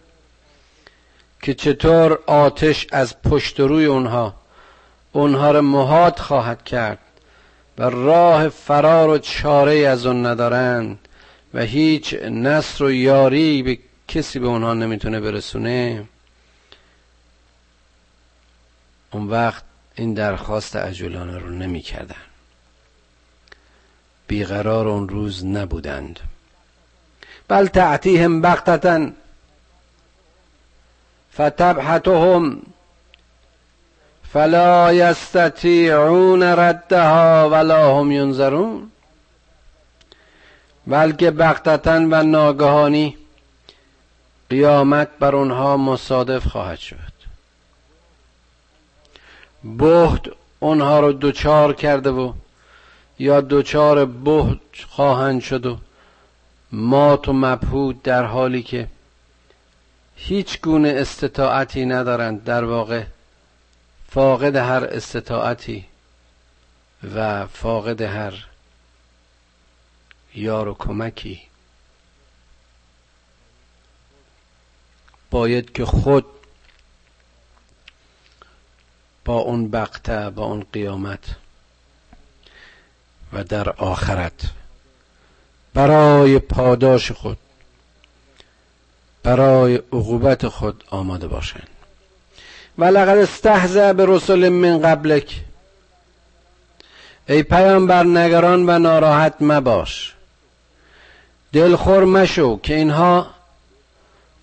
که 1.43 1.55
چطور 1.55 2.19
آتش 2.27 2.87
از 2.93 3.23
پشت 3.23 3.61
روی 3.61 3.85
اونها 3.85 4.35
اونها 5.13 5.51
را 5.51 5.61
مهاد 5.61 6.19
خواهد 6.19 6.65
کرد 6.65 6.99
و 7.79 7.83
راه 7.83 8.49
فرار 8.49 9.09
و 9.09 9.19
چاره 9.19 9.75
از 9.75 10.07
اون 10.07 10.27
ندارند. 10.27 10.99
و 11.55 11.61
هیچ 11.61 12.15
نصر 12.15 12.85
و 12.85 12.93
یاری 12.93 13.63
به 13.63 13.79
کسی 14.09 14.39
به 14.39 14.47
اونها 14.47 14.75
نمی‌تونه 14.75 15.21
برسونه. 15.21 16.05
اون 19.11 19.27
وقت 19.27 19.63
این 19.95 20.15
درخواست 20.15 20.77
عجولانه 20.77 21.39
رو 21.39 21.51
نمی‌کردن. 21.51 22.15
بیقرار 24.27 24.89
اون 24.89 25.09
روز 25.09 25.45
نبودند. 25.45 26.21
بل 27.49 27.67
تعتیهم 27.67 28.41
بغتتا 28.41 29.11
فتبحتهم 31.35 32.63
فلا 34.33 34.93
یستطیعون 34.93 36.43
ردها 36.43 37.49
ولا 37.51 38.01
هم 38.01 38.13
ینظرون. 38.13 38.90
بلکه 40.87 41.31
بغتتا 41.31 42.07
و 42.11 42.23
ناگهانی 42.23 43.17
قیامت 44.51 45.09
بر 45.19 45.37
آنها 45.37 45.77
مصادف 45.77 46.47
خواهد 46.47 46.79
شد. 46.79 47.11
بهت 49.65 50.21
آنها 50.61 51.01
رو 51.01 51.13
دوچار 51.13 51.73
کرده 51.73 52.11
و 52.11 52.33
یا 53.19 53.41
دوچار 53.41 54.05
بهت 54.05 54.59
خواهند 54.89 55.43
شد 55.43 55.67
و 55.67 55.79
مات 56.73 57.29
و 57.29 57.33
مبهود 57.33 58.03
در 58.03 58.25
حالی 58.25 58.63
که 58.63 58.87
هیچ 60.17 60.61
گونه 60.61 60.89
استطاعتی 60.89 61.87
ندارند. 61.87 62.45
در 62.45 62.65
واقع 62.65 63.03
فاقد 64.11 64.57
هر 64.57 64.85
استطاعتی 64.85 65.85
و 67.15 67.47
فاقد 67.47 68.01
هر 68.01 68.47
یار 70.35 70.69
و 70.69 70.75
کمکی. 70.75 71.41
باید 75.31 75.73
که 75.73 75.85
خود 75.85 76.27
با 79.25 79.35
اون 79.35 79.71
بقته 79.71 80.31
با 80.31 80.45
اون 80.45 80.67
قیامت 80.73 81.25
و 83.33 83.45
در 83.45 83.71
آخرت. 83.71 84.51
برای 85.75 86.39
پاداش 86.39 87.13
خود 87.13 87.39
برای 89.23 89.77
عقوبت 89.77 90.49
خود 90.49 90.85
آماده 90.91 91.27
باشند 91.29 91.69
ولقد 92.79 93.19
استهزأ 93.19 93.93
به 93.93 94.05
رسول 94.09 94.49
من 94.49 94.83
قبلک. 94.83 95.41
ای 97.29 97.43
پیامبر 97.43 98.05
نگران 98.05 98.71
و 98.71 98.79
ناراحت 98.79 99.35
مباش. 99.41 100.15
دلخور 101.53 102.05
مشو 102.05 102.61
که 102.63 102.75
اینها 102.75 103.27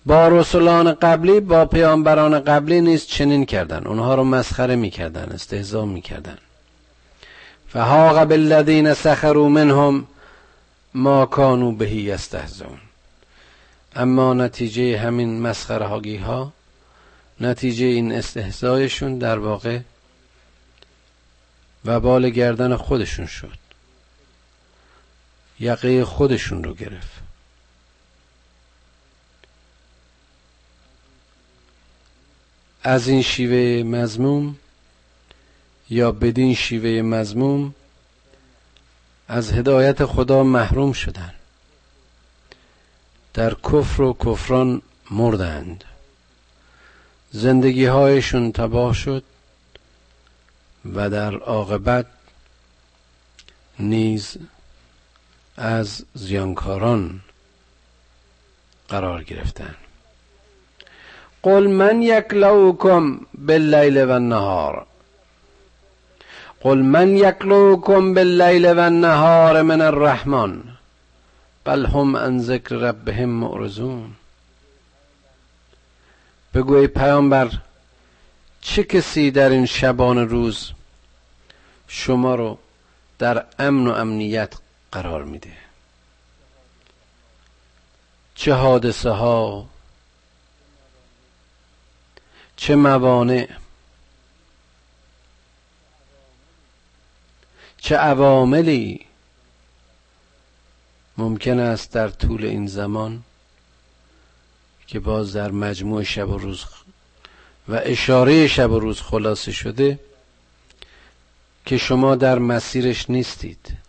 با 0.06 0.28
رسولان 0.28 0.92
قبلی 0.92 1.40
با 1.40 1.64
پیامبران 1.64 2.40
قبلی 2.40 2.80
نیز 2.80 3.06
چنین 3.06 3.46
کردن 3.46 3.86
اونها 3.86 4.14
رو 4.14 4.24
مسخره 4.24 4.76
می‌کردن 4.76 5.32
استهزا 5.34 5.84
می‌کردن 5.84 6.38
فهاق 7.68 8.24
بالذین 8.24 8.94
سخروا 8.94 9.48
منهم 9.48 10.06
ما 10.94 11.26
کانوا 11.26 11.70
بهی 11.70 11.96
یستهزئون. 11.96 12.78
اما 13.96 14.34
نتیجه 14.34 14.98
همین 14.98 15.40
مسخره 15.40 15.86
ها 16.18 16.52
نتیجه 17.40 17.84
این 17.84 18.12
استهزایشون 18.12 19.18
در 19.18 19.38
واقع 19.38 19.78
وبال 21.84 22.30
گردن 22.30 22.76
خودشون 22.76 23.26
شد. 23.26 23.67
یقه 25.60 26.04
خودشون 26.04 26.64
رو 26.64 26.74
گرفت. 26.74 27.18
از 32.82 33.08
این 33.08 33.22
شیوه 33.22 33.82
مزموم 33.88 34.56
یا 35.90 36.12
بدین 36.12 36.54
شیوه 36.54 37.02
مزموم 37.02 37.74
از 39.28 39.52
هدایت 39.52 40.04
خدا 40.04 40.42
محروم 40.42 40.92
شدند 40.92 41.34
در 43.34 43.54
کفر 43.54 44.02
و 44.02 44.16
کفران 44.24 44.82
مردند. 45.10 45.84
زندگی 47.32 47.84
هایشون 47.84 48.52
تباه 48.52 48.94
شد 48.94 49.24
و 50.94 51.10
در 51.10 51.34
عاقبت 51.34 52.06
نیز 53.78 54.36
از 55.58 56.04
زیانکاران 56.14 57.20
قرار 58.88 59.22
گرفتند 59.22 59.76
قل 61.42 61.66
من 61.66 62.02
یکلوکم 62.02 63.20
باللیل 63.34 64.04
و 64.04 64.10
النهار. 64.10 64.86
قل 66.60 66.78
من 66.78 67.16
یکلوکم 67.16 68.14
باللیل 68.14 68.66
و 68.66 68.78
النهار 68.80 69.62
من 69.62 69.80
الرحمن. 69.80 70.62
بل 71.64 71.86
هم 71.86 72.16
عن 72.16 72.38
ذکر 72.38 72.74
ربهم 72.74 73.28
معرضون 73.28 74.10
بگو 76.54 76.74
ای 76.74 76.86
پیامبر 76.86 77.50
چه 78.60 78.84
کسی 78.84 79.30
در 79.30 79.48
این 79.48 79.66
شبان 79.66 80.18
روز 80.28 80.72
شما 81.88 82.34
رو 82.34 82.58
در 83.18 83.44
امن 83.58 83.86
و 83.86 83.90
امنیت 83.90 84.54
قرار 84.92 85.24
میده. 85.24 85.56
چه 88.34 88.54
حادثه 88.54 89.10
ها 89.10 89.68
چه 92.56 92.76
موانع 92.76 93.48
چه 97.78 97.96
عواملی 97.96 99.06
ممکن 101.16 101.58
است 101.58 101.92
در 101.92 102.08
طول 102.08 102.44
این 102.44 102.66
زمان 102.66 103.22
که 104.86 105.00
باز 105.00 105.32
در 105.32 105.50
مجموع 105.50 106.02
شب 106.02 106.28
و 106.28 106.38
روز 106.38 106.64
و 107.68 107.80
اشاره 107.84 108.46
شب 108.46 108.70
و 108.70 108.78
روز 108.78 109.00
خلاصه 109.00 109.52
شده 109.52 109.98
که 111.66 111.76
شما 111.78 112.16
در 112.16 112.38
مسیرش 112.38 113.10
نیستید. 113.10 113.87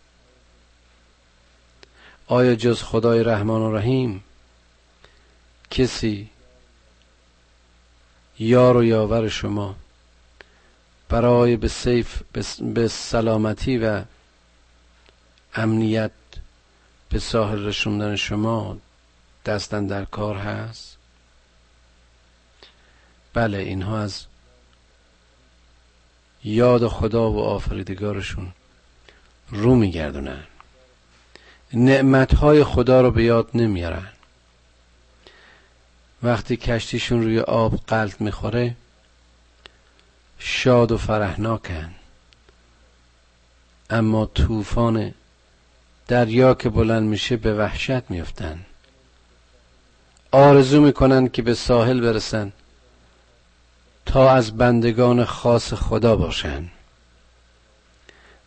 آیا 2.31 2.55
جز 2.55 2.83
خدای 2.83 3.23
رحمان 3.23 3.61
و 3.61 3.77
رحیم 3.77 4.23
کسی 5.71 6.29
یار 8.39 8.77
و 8.77 8.83
یاور 8.83 9.29
شما 9.29 9.75
برای 11.09 11.57
به 11.57 11.67
سیف 11.67 12.21
به 12.61 12.87
سلامتی 12.87 13.77
و 13.77 14.03
امنیت 15.55 16.11
به 17.09 17.19
ساحل 17.19 17.65
رسوندن 17.65 18.15
شما 18.15 18.77
دستن 19.45 19.87
در 19.87 20.05
کار 20.05 20.35
هست؟ 20.35 20.97
بله 23.33 23.57
اینها 23.57 23.99
از 23.99 24.25
یاد 26.43 26.87
خدا 26.87 27.31
و 27.31 27.43
آفریدگارشون 27.43 28.51
رو 29.49 29.75
میگردونن. 29.75 30.43
نعمتهای 31.73 32.63
خدا 32.63 33.01
رو 33.01 33.11
به 33.11 33.23
یاد 33.23 33.49
نمیارن. 33.53 34.07
وقتی 36.23 36.57
کشتیشون 36.57 37.23
روی 37.23 37.39
آب 37.39 37.79
قلط 37.87 38.21
می‌خوره 38.21 38.75
شاد 40.39 40.91
و 40.91 40.97
فرحناکن. 40.97 41.95
اما 43.89 44.25
طوفان 44.25 45.13
دریا 46.07 46.53
که 46.53 46.69
بلند 46.69 47.03
میشه 47.03 47.37
به 47.37 47.53
وحشت 47.53 48.11
میفتن 48.11 48.65
آرزو 50.31 50.81
می‌کنن 50.81 51.27
که 51.27 51.41
به 51.41 51.53
ساحل 51.53 52.01
برسن 52.01 52.51
تا 54.05 54.31
از 54.31 54.57
بندگان 54.57 55.25
خاص 55.25 55.73
خدا 55.73 56.15
باشن. 56.15 56.69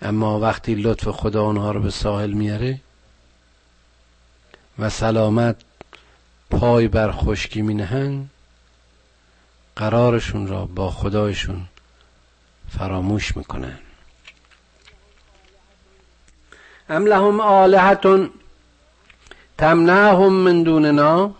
اما 0.03 0.41
وقتی 0.41 0.75
لطف 0.75 1.09
خدا 1.09 1.45
آنها 1.45 1.73
رو 1.73 1.81
به 1.83 1.91
ساحل 1.91 2.33
میاره 2.33 2.81
و 4.79 4.91
سلامت 4.91 5.57
پای 6.51 6.89
بر 6.89 7.13
خشکی 7.13 7.63
می 7.63 7.75
نهن 7.75 8.27
قرارشون 9.77 10.47
را 10.47 10.67
با 10.67 10.91
خدایشون 10.91 11.65
فراموش 12.79 13.37
می‌کنن 13.37 13.79
ام 16.89 17.07
لهم 17.07 17.41
آلهتون 17.41 18.31
تمنعهم 19.59 20.33
من 20.33 20.63
دوننا 20.63 21.35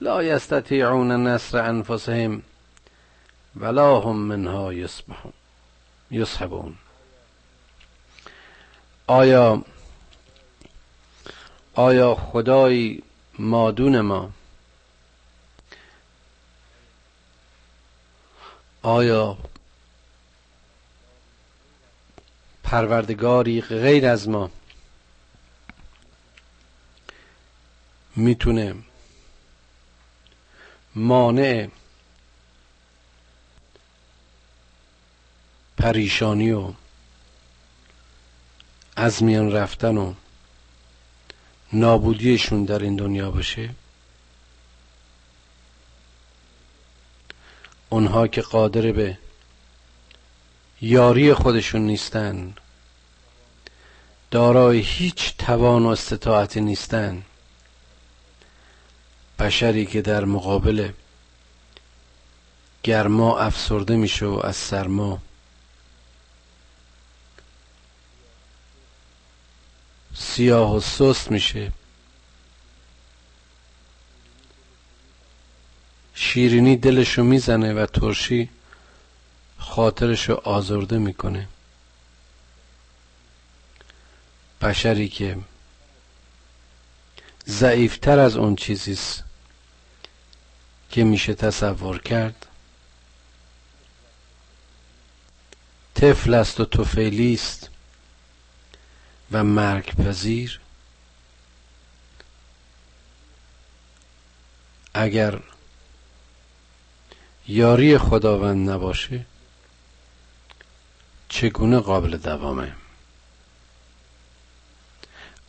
لا 0.00 0.22
یستطیعون 0.22 1.26
نصر 1.26 1.58
انفسهم 1.58 2.42
ولا 3.56 4.00
هم 4.00 4.16
منها 4.16 4.72
یصحبون. 6.10 6.74
آیا 9.06 9.62
آیا 11.76 12.14
خدای 12.14 13.02
مادون 13.38 14.00
ما؟ 14.00 14.30
آیا 18.82 19.38
پروردگاری 22.64 23.60
غیر 23.60 24.06
از 24.06 24.28
ما 24.28 24.50
می‌تونه 28.16 28.74
مانع 30.94 31.68
پریشانی 35.76 36.52
و 36.52 36.72
از 38.96 39.22
میان 39.22 39.52
رفتن 39.52 39.96
و 39.96 40.14
نابودیشون 41.80 42.64
در 42.64 42.78
این 42.78 42.96
دنیا 42.96 43.30
باشه. 43.30 43.70
اونها 47.88 48.26
که 48.26 48.40
قادر 48.40 48.92
به 48.92 49.18
یاری 50.80 51.34
خودشون 51.34 51.80
نیستن 51.80 52.54
دارای 54.30 54.78
هیچ 54.78 55.36
توان 55.38 55.82
و 55.82 55.88
استطاعتی 55.88 56.60
نیستن. 56.60 57.22
بشری 59.38 59.86
که 59.86 60.02
در 60.02 60.24
مقابل 60.24 60.90
گرما 62.82 63.38
افسرده 63.38 63.96
میشه 63.96 64.26
و 64.26 64.40
از 64.44 64.56
سرما 64.56 65.18
سیاه 70.18 70.76
و 70.76 70.80
سست 70.80 71.30
میشه. 71.30 71.72
شیرینی 76.14 76.76
دلشو 76.76 77.22
می‌زنه 77.22 77.74
و 77.74 77.86
ترشی 77.86 78.50
خاطرشو 79.58 80.34
آزرده 80.34 80.98
می‌کنه. 80.98 81.48
بشری 84.62 85.08
که 85.08 85.38
ضعیفتر 87.48 88.18
از 88.18 88.36
اون 88.36 88.56
چیزیست 88.56 89.24
که 90.90 91.04
میشه 91.04 91.34
تصور 91.34 92.02
کرد. 92.02 92.46
طفل 95.94 96.34
است 96.34 96.60
و 96.60 96.64
توفیلی 96.64 97.34
است 97.34 97.70
و 99.32 99.44
مرگ 99.44 99.94
پذیر 99.96 100.60
اگر 104.94 105.40
یاری 107.48 107.98
خداوند 107.98 108.70
نباشه 108.70 109.26
چگونه 111.28 111.78
قابل 111.78 112.16
دوامه؟ 112.16 112.72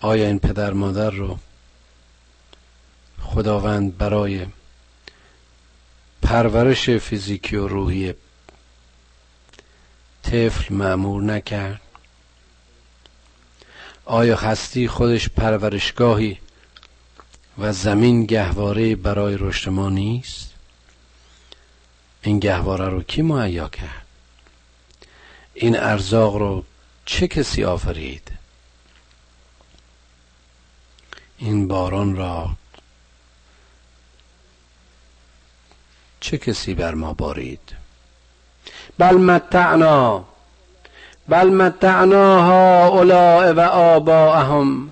آیا 0.02 0.28
این 0.28 0.40
پدر 0.40 0.74
مادر 0.74 1.10
رو 1.10 1.40
خداوند 3.22 3.98
برای 3.98 4.48
پرورش 6.22 6.90
فیزیکی 6.90 7.56
و 7.56 7.68
روحی 7.68 8.13
طفل 10.24 10.74
معمور 10.74 11.24
نکرد؟ 11.24 11.87
آیا 14.08 14.36
هستی 14.38 14.88
خودش 14.88 15.30
پرورشگاهی 15.30 16.39
و 17.58 17.74
زمین 17.74 18.26
گهواره 18.26 18.96
برای 18.96 19.38
رشد 19.38 19.70
ما 19.70 19.89
نیست؟ 19.89 20.54
این 22.22 22.39
گهواره 22.39 22.86
رو 22.89 23.04
کی 23.04 23.22
مهیا 23.22 23.70
کرد؟ 23.70 24.06
این 25.54 25.80
ارزاق 25.80 26.36
رو 26.36 26.63
چه 27.06 27.28
کسی 27.28 27.63
آفرید؟ 27.63 28.32
این 31.38 31.67
باران 31.67 32.15
را 32.15 32.50
چه 36.20 36.38
کسی 36.38 36.74
بر 36.74 36.93
ما 36.93 37.13
بارید؟ 37.13 37.76
بل 38.98 39.15
متعنا 39.15 40.26
بل 41.30 41.50
متعنا 41.50 42.42
هؤلاء 42.42 43.54
و 43.54 43.60
آباءهم 43.60 44.90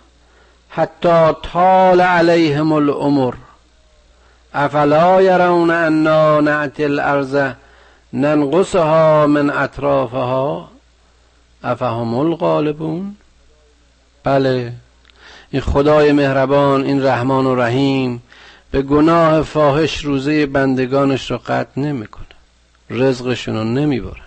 حتی 0.70 1.32
طال 1.54 2.02
علیهم 2.02 2.72
العمر 2.72 3.34
افلا 4.54 5.22
یرون 5.22 5.72
انا 5.72 6.42
نعتی 6.42 6.84
الارض 6.84 7.52
ننقصها 8.14 9.28
من 9.28 9.50
اطرافها؟ 9.50 10.70
افهم 11.64 12.14
الغالبون؟ 12.16 13.16
بله. 14.24 14.74
این 15.52 15.62
خدای 15.62 16.12
مهربان 16.12 16.84
این 16.84 17.06
رحمان 17.06 17.46
و 17.46 17.56
رحیم 17.56 18.24
به 18.72 18.82
گناه 18.82 19.42
فاحش 19.42 20.06
روزه 20.06 20.46
بندگانش 20.46 21.32
رو 21.32 21.38
قطع 21.38 21.80
نمی‌کنه. 21.80 22.26
رزقشون 22.90 23.56
رو 23.56 23.64
نمی‌بره 23.64 24.25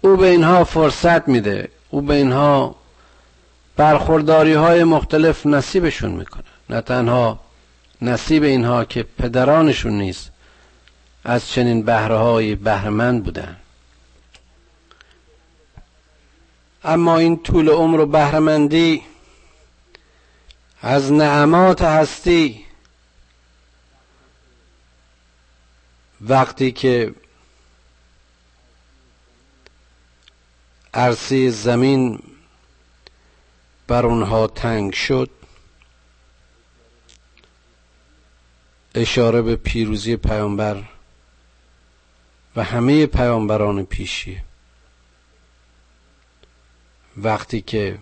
او 0.00 0.16
به 0.16 0.26
اینها 0.26 0.64
فرصت 0.64 1.28
میده. 1.28 1.68
او 1.90 2.00
به 2.02 2.14
اینها 2.14 2.76
برخورداری 3.76 4.52
های 4.52 4.84
مختلف 4.84 5.46
نصیبشون 5.46 6.10
می‌کنه. 6.10 6.44
نه 6.70 6.80
تنها 6.80 7.40
نصیب 8.02 8.42
اینها 8.42 8.84
که 8.84 9.02
پدرانشون 9.02 9.92
نیست 9.92 10.30
از 11.24 11.48
چنین 11.48 11.82
بهره 11.82 12.16
های 12.16 12.54
بهرمند 12.54 13.24
بودن. 13.24 13.56
اما 16.84 17.18
این 17.18 17.42
طول 17.42 17.68
عمر 17.68 18.00
و 18.00 18.06
بهرمندی 18.06 19.02
از 20.82 21.12
نعمات 21.12 21.82
هستی 21.82 22.64
وقتی 26.20 26.72
که 26.72 27.14
عرصه 30.94 31.50
زمین 31.50 32.22
بر 33.86 34.06
اونها 34.06 34.46
تنگ 34.46 34.92
شد. 34.94 35.30
اشاره 38.94 39.42
به 39.42 39.56
پیروزی 39.56 40.16
پیامبر 40.16 40.82
و 42.56 42.64
همه 42.64 43.06
پیامبران 43.06 43.84
پیشی. 43.84 44.42
وقتی 47.16 47.60
که 47.60 47.98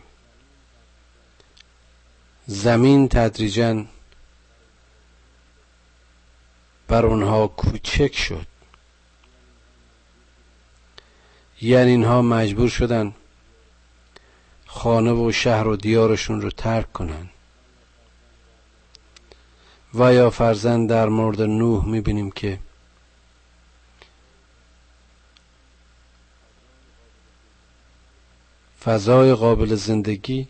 زمین 2.47 3.09
تدریجا 3.09 3.85
بر 6.89 7.07
اونها 7.07 7.49
کوچک 7.49 8.17
شد. 8.17 8.47
یعنی 11.63 11.91
اینها 11.91 12.23
مجبور 12.23 12.69
شدن 12.69 13.15
خانه 14.67 15.13
و 15.13 15.33
شهر 15.33 15.69
و 15.69 15.77
دیارشون 15.77 16.41
رو 16.41 16.51
ترک 16.51 16.93
کنن. 16.93 17.29
و 19.95 20.15
یا 20.15 20.31
فرزن 20.31 20.87
در 20.87 21.09
مورد 21.09 21.43
نوح 21.43 21.87
می‌بینیم 21.87 22.31
که 22.31 22.59
فضای 28.85 29.35
قابل 29.35 29.75
زندگی 29.75 30.49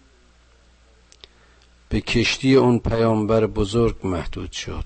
به 1.88 2.00
کشتی 2.00 2.56
اون 2.56 2.78
پیامبر 2.78 3.46
بزرگ 3.46 4.06
محدود 4.06 4.52
شد. 4.52 4.84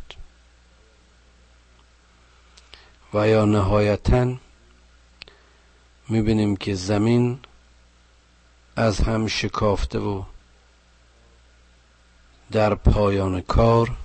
و 3.15 3.29
یا 3.29 3.45
نهایتا 3.45 4.37
می‌بینیم 6.13 6.57
که 6.57 6.75
زمین 6.75 7.39
از 8.77 8.99
هم 8.99 9.27
شکافته 9.27 9.99
و 9.99 10.23
در 12.51 12.75
پایان 12.75 13.41
کار 13.41 13.97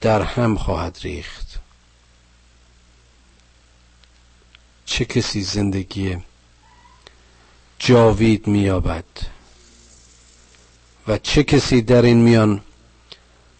در 0.00 0.22
هم 0.22 0.56
خواهد 0.56 0.98
ریخت. 1.02 1.60
چه 4.84 5.04
کسی 5.04 5.42
زندگی 5.42 6.16
جاوید 7.78 8.46
مییابد 8.46 9.04
و 11.08 11.18
چه 11.18 11.44
کسی 11.44 11.82
در 11.82 12.02
این 12.02 12.22
میان 12.22 12.62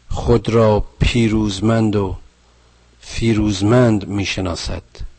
خود 0.08 0.48
را 0.48 0.80
پیروزمند 0.98 1.96
و 1.96 2.16
فیروزمند 3.00 4.08
می‌شناسد؟ 4.08 5.09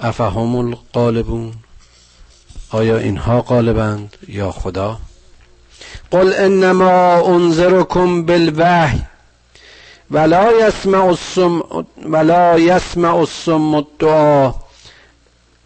افهم 0.00 0.56
القالبون 0.56 1.54
آیا 2.70 2.98
اینها 2.98 3.40
قالبند 3.40 4.16
یا 4.28 4.52
خدا؟ 4.52 4.98
قل 6.10 6.32
انما 6.32 7.20
انذركم 7.26 8.24
بالوحی 8.24 9.02
ولا 10.10 10.68
يسمع 10.68 11.04
السم 11.10 11.62
ولا 12.04 12.56
يسمع 12.56 13.14
السم 13.20 13.74
الدعا 13.74 14.54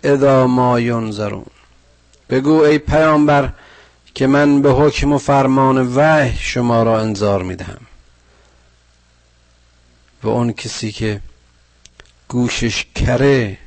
اذا 0.05 0.47
ما 0.47 0.81
ينظرون 0.81 1.47
بگو 2.31 2.63
ای 2.63 2.79
پیامبر 2.79 3.53
که 4.15 4.27
من 4.27 4.63
به 4.63 4.73
حکم 4.73 5.13
و 5.13 5.19
فرمان 5.19 5.95
وحی 5.95 6.37
شما 6.39 6.83
را 6.83 7.01
انذار 7.01 7.43
می‌دهم. 7.43 7.81
و 10.23 10.29
اون 10.29 10.53
کسی 10.53 10.93
که 10.93 11.21
گوشش 12.29 12.87
کره 12.95 13.59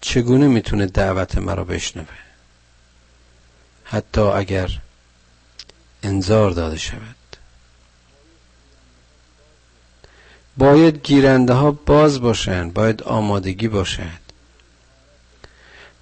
چگونه 0.00 0.46
می‌تونه 0.46 0.86
دعوت 0.86 1.38
مرا 1.38 1.64
بشنوه؟ 1.64 2.06
حتی 3.84 4.20
اگر 4.20 4.70
انذار 6.02 6.50
داده 6.50 6.76
شود. 6.76 7.16
باید 10.56 11.02
گیرنده 11.02 11.52
ها 11.52 11.70
باز 11.70 12.20
باشند 12.20 12.74
باید 12.74 13.02
آمادگی 13.02 13.68
باشد 13.68 14.28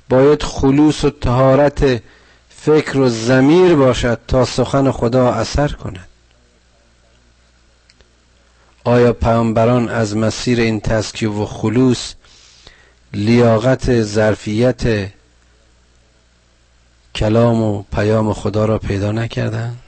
باید 0.09 0.43
خلوص 0.43 1.05
و 1.05 1.11
تهارت 1.11 2.03
فکر 2.49 2.99
و 2.99 3.09
زمیر 3.09 3.75
باشد 3.75 4.21
تا 4.29 4.45
سخن 4.45 4.91
خدا 4.91 5.33
اثر 5.33 5.69
کند. 5.69 6.09
آیا 8.85 9.13
پیامبران 9.13 9.89
از 9.89 10.17
مسیر 10.17 10.61
این 10.61 10.81
تسکیه 10.81 11.29
و 11.29 11.47
خلوص 11.47 12.15
لیاقت 13.13 14.03
ظرفیت 14.03 15.11
کلام 17.15 17.63
و 17.63 17.83
پیام 17.83 18.33
خدا 18.33 18.65
را 18.65 18.79
پیدا 18.79 19.13
نکردند 19.13 19.79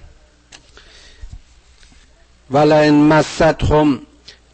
ولئن 2.50 2.94
مستهم 2.94 4.00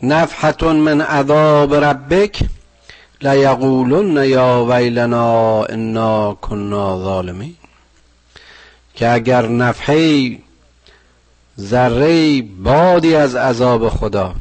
نفحت 0.03 0.62
من 0.62 1.00
عذاب 1.00 1.74
ربک 1.74 2.42
لیقولن 3.20 4.24
یا 4.24 4.66
ویلنا 4.68 5.64
انا 5.64 6.35
کنا 6.35 6.98
ظالمین. 6.98 7.55
که 8.94 9.12
اگر 9.12 9.46
نفحه 9.46 10.38
ذره 11.61 12.42
بادی 12.42 13.14
از 13.14 13.35
عذاب 13.35 13.88
خدا 13.88 14.35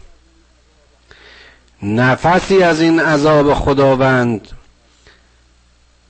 نفسی 1.83 2.63
از 2.63 2.81
این 2.81 2.99
عذاب 2.99 3.53
خداوند 3.53 4.47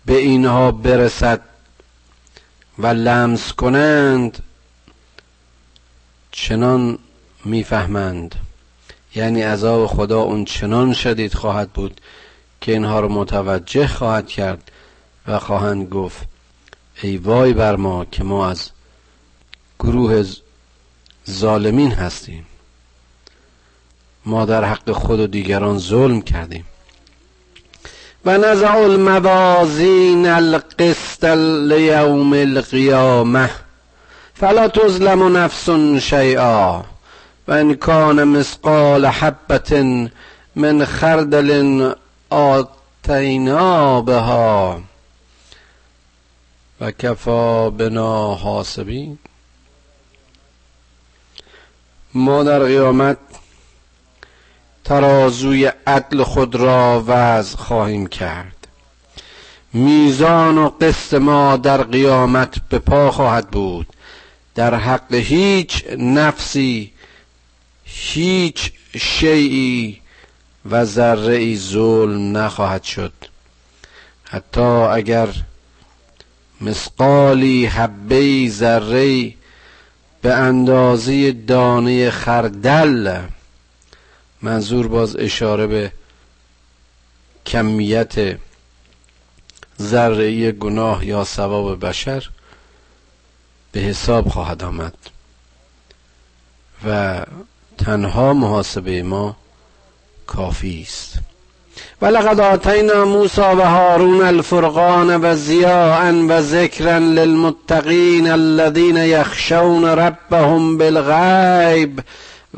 به 0.06 0.18
اینها 0.18 0.72
برسد 0.72 1.42
و 2.80 2.88
لمس 2.88 3.54
کنند 3.54 4.44
چنان 6.32 7.00
می‌فهمند. 7.46 8.36
یعنی 9.16 9.42
عذاب 9.42 9.88
خدا 9.88 10.22
اون 10.22 10.46
چنان 10.46 10.94
شدید 10.94 11.34
خواهد 11.34 11.70
بود 11.70 12.02
که 12.62 12.72
اینها 12.72 13.00
رو 13.00 13.10
متوجه 13.10 13.88
خواهد 13.88 14.28
کرد 14.28 14.72
و 15.28 15.40
خواهند 15.40 15.90
گفت 15.90 16.28
ای 17.02 17.18
وای 17.18 17.54
بر 17.54 17.76
ما 17.76 18.06
که 18.06 18.24
ما 18.24 18.50
از 18.50 18.70
گروه 19.80 20.26
ظالمین 21.30 21.92
هستیم. 21.92 22.46
ما 24.26 24.46
در 24.46 24.64
حق 24.64 24.92
خود 24.92 25.20
و 25.20 25.28
دیگران 25.28 25.80
ظلم 25.80 26.22
کردیم. 26.22 26.66
و 28.26 28.38
نزع 28.38 28.76
الموازین 28.76 30.28
القسط 30.28 31.24
لیوم 31.68 32.34
القیامه 32.34 33.50
فلا 34.34 34.68
تظلم 34.68 35.38
نفس 35.38 35.70
شیئا 36.00 36.84
و 37.48 37.52
ان 37.52 37.76
کان 37.76 38.24
مثقال 38.24 39.06
حبت 39.06 39.74
من 40.56 40.86
خردل 40.86 41.94
آتینا 42.30 44.02
بها 44.02 44.82
و 46.82 46.92
کفا 46.92 47.70
بنا 47.70 48.36
حاسبین. 48.36 49.18
ما 52.14 52.44
در 52.44 52.60
قیامت 52.60 53.18
ترازوی 54.84 55.66
عدل 55.88 56.24
خود 56.24 56.56
را 56.56 57.04
وضع 57.08 57.58
خواهیم 57.58 58.08
کرد. 58.08 58.68
میزان 59.74 60.58
و 60.58 60.70
قسط 60.70 61.14
ما 61.14 61.58
در 61.58 61.84
قیامت 61.84 62.56
به 62.70 62.80
پا 62.80 63.12
خواهد 63.12 63.48
بود. 63.48 63.88
در 64.56 64.76
حق 64.76 65.14
هیچ 65.14 65.86
نفسی 65.98 66.92
هیچ 67.84 68.72
شیعی 68.98 70.02
و 70.70 70.86
ذره 70.86 71.36
ای 71.36 71.58
ظلم 71.58 72.38
نخواهد 72.38 72.84
شد. 72.84 73.14
حتی 74.24 74.62
اگر 74.62 75.28
مسقالی 76.62 77.66
حبه 77.66 78.50
ذره 78.50 79.34
به 80.22 80.34
اندازه 80.34 81.32
دانه 81.32 82.10
خردل 82.10 83.22
منظور 84.44 84.88
باز 84.88 85.16
اشاره 85.16 85.68
به 85.68 85.92
کمیت 87.46 88.38
ذره 89.82 90.52
گناه 90.52 91.06
یا 91.06 91.24
ثواب 91.24 91.86
بشر 91.86 92.30
به 93.72 93.80
حساب 93.80 94.30
خواهد 94.30 94.64
آمد. 94.64 94.94
و 96.86 97.22
تنها 97.78 98.34
محاسبه 98.34 99.04
ما 99.04 99.36
کافی 100.28 100.82
است. 100.82 101.20
ولقد 102.02 102.40
آتینا 102.40 103.06
موسی 103.06 103.42
و 103.42 103.62
هارون 103.62 104.22
الفرقان 104.22 105.22
و 105.22 105.36
ضیاء 105.36 106.12
و 106.12 106.42
ذکرا 106.42 106.98
للمتقین 106.98 108.32
الذین 108.32 108.98
یخشون 108.98 109.86
ربهم 109.86 110.78
بالغیب 110.78 112.02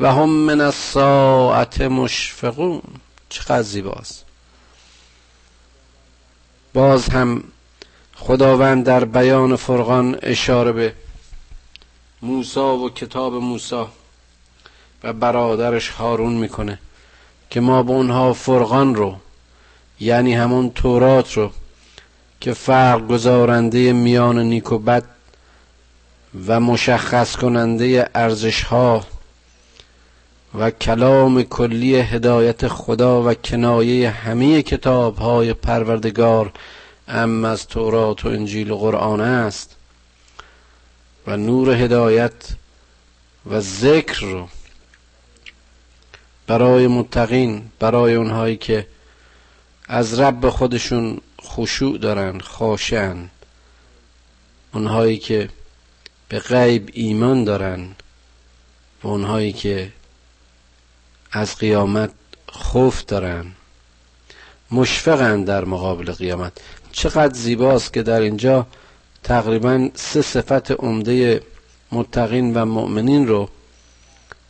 و 0.00 0.12
هم 0.12 0.28
من 0.28 0.60
الساعت 0.60 1.80
مشفقون. 1.80 2.82
چقدر 3.28 3.62
زیباست. 3.62 4.24
باز 6.74 7.08
هم 7.08 7.44
خداوند 8.16 8.84
در 8.84 9.04
بیان 9.04 9.56
فرقان 9.56 10.18
اشاره 10.22 10.72
به 10.72 10.92
موسی 12.22 12.60
و 12.60 12.88
کتاب 12.88 13.34
موسی 13.34 13.84
و 15.04 15.12
برادرش 15.12 15.88
هارون 15.88 16.32
می‌کنه 16.32 16.78
که 17.50 17.60
ما 17.60 17.82
به 17.82 17.90
اونها 17.90 18.32
فرقان 18.32 18.94
رو 18.94 19.16
یعنی 20.00 20.34
همون 20.34 20.70
تورات 20.70 21.32
رو 21.32 21.50
که 22.40 22.52
فرق 22.52 23.06
گذارنده 23.06 23.92
میان 23.92 24.38
نیک 24.38 24.72
و 24.72 24.78
بد 24.78 25.04
و 26.46 26.60
مشخص 26.60 27.36
کننده 27.36 28.10
ارزش 28.14 28.62
ها 28.62 29.04
و 30.58 30.70
کلام 30.70 31.42
کلی 31.42 31.96
هدایت 31.96 32.68
خدا 32.68 33.22
و 33.22 33.34
کنایه 33.34 34.10
همه 34.10 34.62
کتاب 34.62 35.16
های 35.16 35.52
پروردگار 35.52 36.52
ام 37.08 37.44
از 37.44 37.66
تورات 37.66 38.24
و 38.24 38.28
انجیل 38.28 38.70
و 38.70 38.76
قرآن 38.76 39.20
است. 39.20 39.76
و 41.26 41.36
نور 41.36 41.70
هدایت 41.70 42.32
و 43.46 43.60
ذکر 43.60 44.20
رو 44.20 44.48
برای 46.46 46.86
متقین 46.86 47.70
برای 47.78 48.14
اونهایی 48.14 48.56
که 48.56 48.86
از 49.88 50.20
رب 50.20 50.48
خودشون 50.48 51.20
خشوع 51.42 51.98
دارن 51.98 52.40
خاشن 52.40 53.30
اونهایی 54.74 55.18
که 55.18 55.48
به 56.28 56.38
غیب 56.38 56.90
ایمان 56.92 57.44
دارن 57.44 57.88
و 59.02 59.08
اونهایی 59.08 59.52
که 59.52 59.92
از 61.32 61.56
قیامت 61.56 62.10
خوف 62.48 63.04
دارن. 63.04 63.46
مشفقن 64.70 65.44
در 65.44 65.64
مقابل 65.64 66.12
قیامت. 66.12 66.52
چقدر 66.92 67.34
زیباست 67.34 67.92
که 67.92 68.02
در 68.02 68.20
اینجا 68.20 68.66
تقریبا 69.22 69.88
سه 69.94 70.22
صفت 70.22 70.70
عمده 70.70 71.42
متقین 71.92 72.54
و 72.54 72.64
مؤمنین 72.64 73.28
رو 73.28 73.48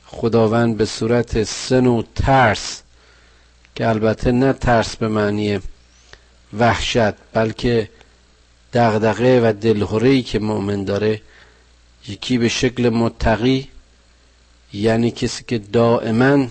خداوند 0.06 0.76
به 0.76 0.84
صورت 0.84 1.42
سن 1.42 1.86
و 1.86 2.02
ترس 2.14 2.82
که 3.74 3.88
البته 3.88 4.32
نه 4.32 4.52
ترس 4.52 4.96
به 4.96 5.08
معنی 5.08 5.60
وحشت 6.58 7.14
بلکه 7.32 7.88
دغدغه 8.72 9.40
و 9.40 9.52
دلهوری 9.52 10.22
که 10.22 10.38
مؤمن 10.38 10.84
داره 10.84 11.20
یکی 12.08 12.38
به 12.38 12.48
شکل 12.48 12.88
متقی 12.88 13.68
یعنی 14.72 15.10
کسی 15.10 15.44
که 15.46 15.58
دائما 15.58 16.46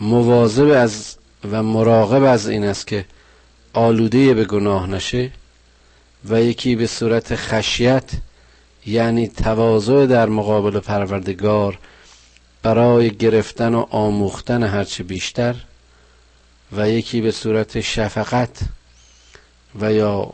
مواظب 0.00 0.68
از 0.68 1.16
و 1.52 1.62
مراقب 1.62 2.22
از 2.22 2.48
این 2.48 2.64
است 2.64 2.86
که 2.86 3.04
آلوده 3.72 4.34
به 4.34 4.44
گناه 4.44 4.86
نشه 4.86 5.30
و 6.28 6.42
یکی 6.42 6.76
به 6.76 6.86
صورت 6.86 7.36
خشیت 7.36 8.10
یعنی 8.86 9.28
تواضع 9.28 10.06
در 10.06 10.26
مقابل 10.26 10.80
پروردگار 10.80 11.78
برای 12.62 13.10
گرفتن 13.10 13.74
و 13.74 13.86
آموختن 13.90 14.62
هرچه 14.62 15.02
بیشتر 15.04 15.56
و 16.72 16.88
یکی 16.90 17.20
به 17.20 17.30
صورت 17.30 17.80
شفقت 17.80 18.58
و 19.80 19.92
یا 19.92 20.32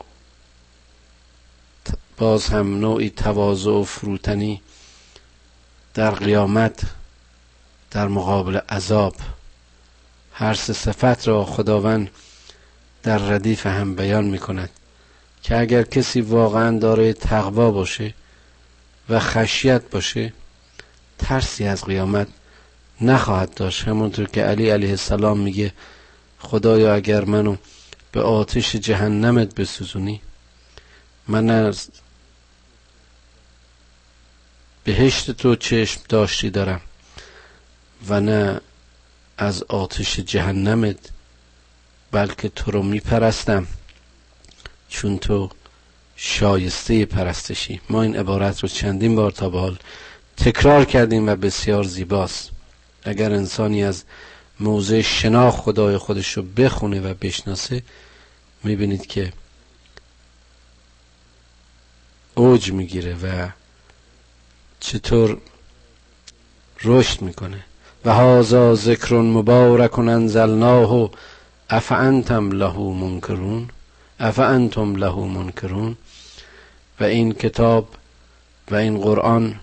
باز 2.17 2.47
هم 2.47 2.79
نوعی 2.79 3.09
تواضع 3.09 3.69
و 3.71 3.83
فروتنی 3.83 4.61
در 5.93 6.11
قیامت 6.11 6.81
در 7.91 8.07
مقابل 8.07 8.57
عذاب. 8.57 9.15
هر 10.33 10.53
سه 10.53 10.73
صفت 10.73 11.27
را 11.27 11.45
خداوند 11.45 12.09
در 13.03 13.17
ردیف 13.17 13.65
هم 13.65 13.95
بیان 13.95 14.25
می 14.25 14.39
کند 14.39 14.69
که 15.43 15.57
اگر 15.57 15.83
کسی 15.83 16.21
واقعا 16.21 16.79
دارای 16.79 17.13
تقوا 17.13 17.71
باشه 17.71 18.13
و 19.09 19.19
خشیت 19.19 19.89
باشه 19.89 20.33
ترسی 21.17 21.65
از 21.65 21.85
قیامت 21.85 22.27
نخواهد 23.01 23.53
داشت. 23.53 23.87
همونطور 23.87 24.27
که 24.27 24.43
علی 24.43 24.69
علیه 24.69 24.89
السلام 24.89 25.39
میگه 25.39 25.73
خدایا 26.39 26.95
اگر 26.95 27.25
منو 27.25 27.55
به 28.11 28.21
آتش 28.21 28.75
جهنمت 28.75 29.55
بسوزونی 29.55 30.21
من 31.27 31.49
از 31.49 31.89
بهشت 34.83 35.31
تو 35.31 35.55
چشم 35.55 36.01
داشتی 36.09 36.49
دارم 36.49 36.81
و 38.07 38.19
نه 38.19 38.61
از 39.41 39.63
آتش 39.63 40.19
جهنمت 40.19 41.09
بلکه 42.11 42.49
تو 42.49 42.71
رو 42.71 42.83
میپرستم 42.83 43.67
چون 44.89 45.17
تو 45.17 45.49
شایسته 46.15 47.05
پرستشی. 47.05 47.81
ما 47.89 48.01
این 48.01 48.15
عبارت 48.15 48.59
رو 48.59 48.69
چندین 48.69 49.15
بار 49.15 49.31
تا 49.31 49.49
به 49.49 49.59
حال 49.59 49.77
تکرار 50.37 50.85
کردیم 50.85 51.27
و 51.27 51.35
بسیار 51.35 51.83
زیباست. 51.83 52.49
اگر 53.03 53.33
انسانی 53.33 53.83
از 53.83 54.03
موضع 54.59 55.01
شناخ 55.01 55.55
خدای 55.55 55.97
خودش 55.97 56.37
رو 56.37 56.43
بخونه 56.43 57.01
و 57.01 57.13
بشناسه 57.13 57.83
می‌بینید 58.63 59.05
که 59.05 59.33
اوج 62.35 62.71
می‌گیره 62.71 63.15
و 63.15 63.49
چطور 64.79 65.37
رشد 66.83 67.21
می‌کنه. 67.21 67.63
و 68.05 68.13
هازا 68.13 68.75
ذکر 68.75 69.15
مبارک 69.15 69.99
انزلناه. 69.99 71.09
افعنتم 71.69 72.51
له 72.51 72.77
منکرون؟ 72.77 73.69
افعنتم 74.19 74.95
له 74.95 75.15
منکرون؟ 75.15 75.97
و 76.99 77.03
این 77.03 77.33
کتاب 77.33 77.87
و 78.71 78.75
این 78.75 78.97
قرآن 78.97 79.59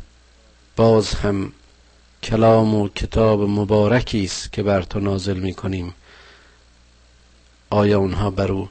باز 0.77 1.15
هم 1.15 1.53
کلام 2.23 2.75
و 2.75 2.89
کتاب 2.89 3.41
مبارکی 3.43 4.25
است 4.25 4.53
که 4.53 4.63
بر 4.63 4.83
تو 4.83 5.01
نازل 5.01 5.39
می 5.39 5.55
کنیم 5.55 5.95
آیا 7.71 7.99
اونها 7.99 8.31
بر 8.31 8.53
او 8.53 8.69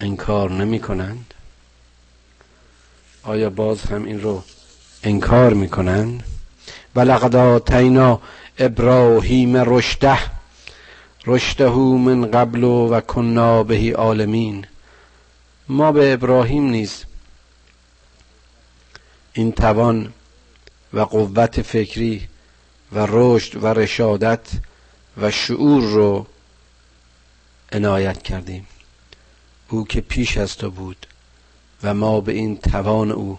انکار 0.00 0.50
نمی 0.50 0.80
کنند 0.80 1.34
آیا 3.22 3.50
باز 3.50 3.82
هم 3.82 4.04
این 4.04 4.20
رو 4.20 4.42
انکار 5.02 5.54
می 5.54 5.68
کنند 5.68 6.22
و 6.94 7.00
لقد 7.00 7.36
آتینا 7.36 8.20
ابراهیم 8.58 9.56
رشده 9.56 10.18
رشده 11.26 11.70
من 11.70 12.30
قبل 12.30 12.64
و 12.64 13.00
کنا 13.00 13.62
بهی 13.62 13.90
عالمین. 13.90 14.66
ما 15.68 15.92
به 15.92 16.12
ابراهیم 16.12 16.70
نیز 16.70 17.04
این 19.32 19.52
توان 19.52 20.12
و 20.92 21.00
قوت 21.00 21.62
فکری 21.62 22.28
و 22.92 23.06
رشد 23.10 23.64
و 23.64 23.66
رشادت 23.66 24.48
و 25.16 25.30
شعور 25.30 25.82
رو 25.82 26.26
عنایت 27.72 28.22
کردیم. 28.22 28.66
او 29.68 29.84
که 29.84 30.00
پیش 30.00 30.36
از 30.36 30.56
تو 30.56 30.70
بود 30.70 31.06
و 31.82 31.94
ما 31.94 32.20
به 32.20 32.32
این 32.32 32.56
توان 32.56 33.10
او 33.10 33.38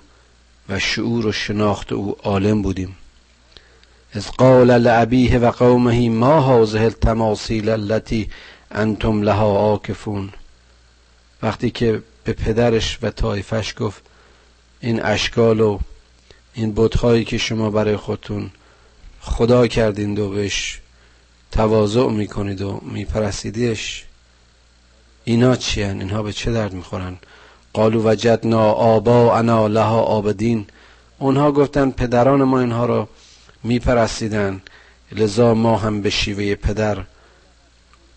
و 0.69 0.79
شعور 0.79 1.25
و 1.25 1.31
شناخت 1.31 1.93
او 1.93 2.17
عالم 2.23 2.61
بودیم. 2.61 2.97
از 4.15 4.31
قال 4.31 4.77
لعبیه 4.77 5.39
و 5.39 5.51
قومه 5.51 6.09
ما 6.09 6.41
هذه 6.41 6.81
التماثیل 6.81 7.69
التي 7.69 8.29
انتم 8.71 9.21
لها 9.21 9.57
عاکفون؟ 9.57 10.29
وقتی 11.41 11.71
که 11.71 12.01
به 12.23 12.33
پدرش 12.33 12.99
و 13.01 13.09
طایفش 13.09 13.73
گفت 13.77 14.01
این 14.79 15.01
اشکال 15.01 15.59
و 15.59 15.79
این 16.53 16.73
بتهایی 16.75 17.25
که 17.25 17.37
شما 17.37 17.69
برای 17.69 17.97
خودتون 17.97 18.51
خدا 19.21 19.67
کردین 19.67 20.17
و 20.17 20.29
بهش 20.29 20.79
تواضع 21.51 22.07
می‌کنید 22.07 22.61
و 22.61 22.81
میپرستیدیش 22.83 24.03
اینا 25.23 25.55
چی 25.55 25.83
هن؟ 25.83 25.99
اینها 25.99 26.23
به 26.23 26.33
چه 26.33 26.51
درد 26.51 26.73
می‌خورن؟ 26.73 27.17
قالو 27.73 28.09
وجدنا 28.09 28.71
آبا 28.71 29.37
انا 29.37 29.67
لها 29.67 30.01
آبدین 30.01 30.65
اونها 31.19 31.51
گفتن 31.51 31.91
پدران 31.91 32.43
ما 32.43 32.59
اینها 32.59 32.85
رو 32.85 33.07
میپرستیدن. 33.63 34.61
لذا 35.11 35.53
ما 35.53 35.77
هم 35.77 36.01
به 36.01 36.09
شیوه 36.09 36.55
پدر 36.55 36.97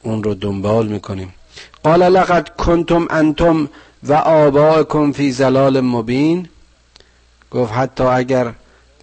اون 0.02 0.22
رو 0.22 0.34
دنبال 0.34 0.86
می‌کنیم. 0.86 1.34
قال 1.82 2.02
لقد 2.02 2.56
کنتم 2.56 3.06
انتم 3.10 3.68
و 4.02 4.12
آباءکم 4.12 5.12
فی 5.12 5.32
زلال 5.32 5.80
مبین. 5.80 6.48
گفت 7.50 7.72
حتی 7.72 8.04
اگر 8.04 8.52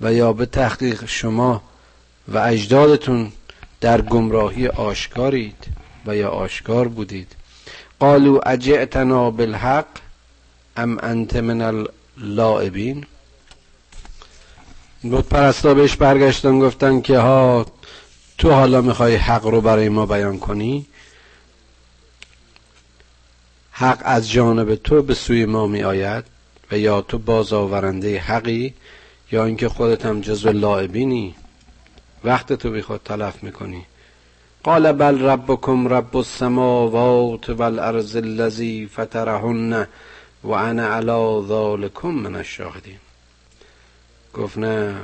و 0.02 0.14
یا 0.14 0.34
به 0.34 0.46
تحقیق 0.46 1.06
شما 1.06 1.62
و 2.28 2.38
اجدادتون 2.38 3.32
در 3.82 4.02
گمراهی 4.02 4.68
آشکارید 4.68 5.66
و 6.06 6.16
یا 6.16 6.30
آشکار 6.30 6.88
بودید. 6.88 7.36
قالو 8.00 8.40
اجعتنا 8.46 9.32
بالحق 9.32 9.86
ام 10.78 11.00
انت 11.04 11.36
من 11.36 11.62
اللاعبین 11.62 13.06
بود 15.04 15.30
پرستا 15.30 15.74
بهش 15.74 15.96
برگشتن 15.96 16.60
گفتن 16.60 17.02
که 17.02 17.20
ها 17.20 17.66
تو 18.38 18.52
حالا 18.52 18.82
می‌خوای 18.82 19.16
حق 19.16 19.46
رو 19.46 19.62
برای 19.62 19.90
ما 19.90 20.06
بیان 20.06 20.40
کنی؟ 20.40 20.86
حق 23.72 24.00
از 24.04 24.32
جانب 24.32 24.76
تو 24.76 25.02
به 25.02 25.14
سوی 25.14 25.46
ما 25.46 25.68
می 25.68 25.84
آید 25.84 26.24
و 26.72 26.78
یا 26.78 27.02
تو 27.02 27.18
بازآورنده 27.18 28.20
حقی 28.20 28.74
یا 29.32 29.46
اینکه 29.46 29.70
خودت 29.70 30.06
هم 30.06 30.22
جزو 30.22 30.52
لاعبینی؟ 30.52 31.36
وقت 32.24 32.54
تو 32.54 32.72
بی 32.72 32.84
تلف 33.06 33.44
می‌کنی. 33.44 33.86
قال 34.64 34.92
بل 34.92 35.22
ربکم 35.22 35.88
رب 35.88 36.18
السماوات 36.18 37.50
والارض 37.50 38.16
الذی 38.16 38.90
فطرهن 38.96 39.88
و 40.44 40.52
انا 40.52 40.96
علی 40.96 41.48
ذالکم 41.48 42.08
من 42.08 42.36
الشاهدین. 42.36 43.03
گفت 44.34 44.58
نه 44.58 44.96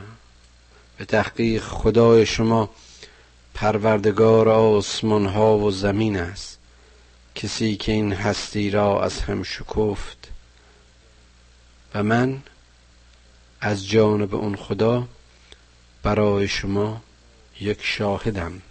به 0.97 1.05
تحقیق 1.05 1.63
خدای 1.63 2.25
شما 2.25 2.69
پروردگار 3.53 4.49
آسمان 4.49 5.25
ها 5.25 5.57
و 5.57 5.71
زمین 5.71 6.17
است. 6.17 6.57
کسی 7.35 7.75
که 7.75 7.91
این 7.91 8.13
هستی 8.13 8.69
را 8.69 9.03
از 9.03 9.21
هم 9.21 9.43
شکفت 9.43 10.27
و 11.95 12.03
من 12.03 12.41
از 13.61 13.87
جانب 13.87 14.35
اون 14.35 14.55
خدا 14.55 15.07
برای 16.03 16.47
شما 16.47 17.01
یک 17.59 17.79
شاهدم. 17.81 18.61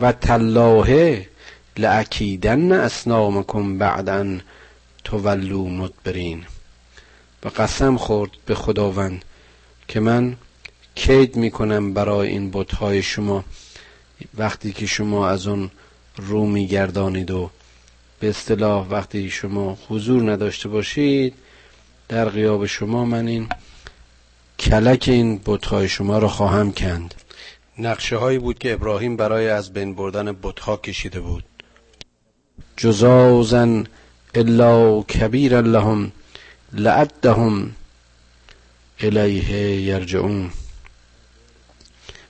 و 0.00 0.12
تلاهه 0.12 1.28
لعکیدن 1.76 2.72
اسنامکم 2.72 3.78
بعدا 3.78 4.38
تولو 5.04 5.68
مدبرین. 5.68 6.46
و 7.44 7.48
قسم 7.48 7.96
خورد 7.96 8.30
به 8.46 8.54
خداوند 8.54 9.24
که 9.90 10.00
من 10.00 10.36
کید 10.94 11.36
می‌کنم 11.36 11.94
برای 11.94 12.28
این 12.28 12.50
بتهای 12.50 13.02
شما 13.02 13.44
وقتی 14.38 14.72
که 14.72 14.86
شما 14.86 15.28
از 15.28 15.46
اون 15.46 15.70
رو 16.16 16.46
میگردانید 16.46 17.30
و 17.30 17.50
به 18.20 18.28
اصطلاح 18.28 18.86
وقتی 18.88 19.30
شما 19.30 19.78
حضور 19.88 20.32
نداشته 20.32 20.68
باشید 20.68 21.34
در 22.08 22.28
غیاب 22.28 22.66
شما 22.66 23.04
من 23.04 23.26
این 23.26 23.48
کلک 24.58 25.04
این 25.08 25.40
بتهای 25.46 25.88
شما 25.88 26.18
را 26.18 26.28
خواهم 26.28 26.72
کند. 26.72 27.14
نقشه 27.78 28.16
هایی 28.16 28.38
بود 28.38 28.58
که 28.58 28.72
ابراهیم 28.72 29.16
برای 29.16 29.48
از 29.48 29.72
بین 29.72 29.94
بردن 29.94 30.32
بتها 30.42 30.76
کشیده 30.76 31.20
بود. 31.20 31.44
جزازن 32.76 33.84
الا 34.34 35.02
کبیر 35.02 35.60
لهم 35.60 36.12
لعدهم 36.72 37.74
الیه 39.00 39.80
یرجعون. 39.80 40.50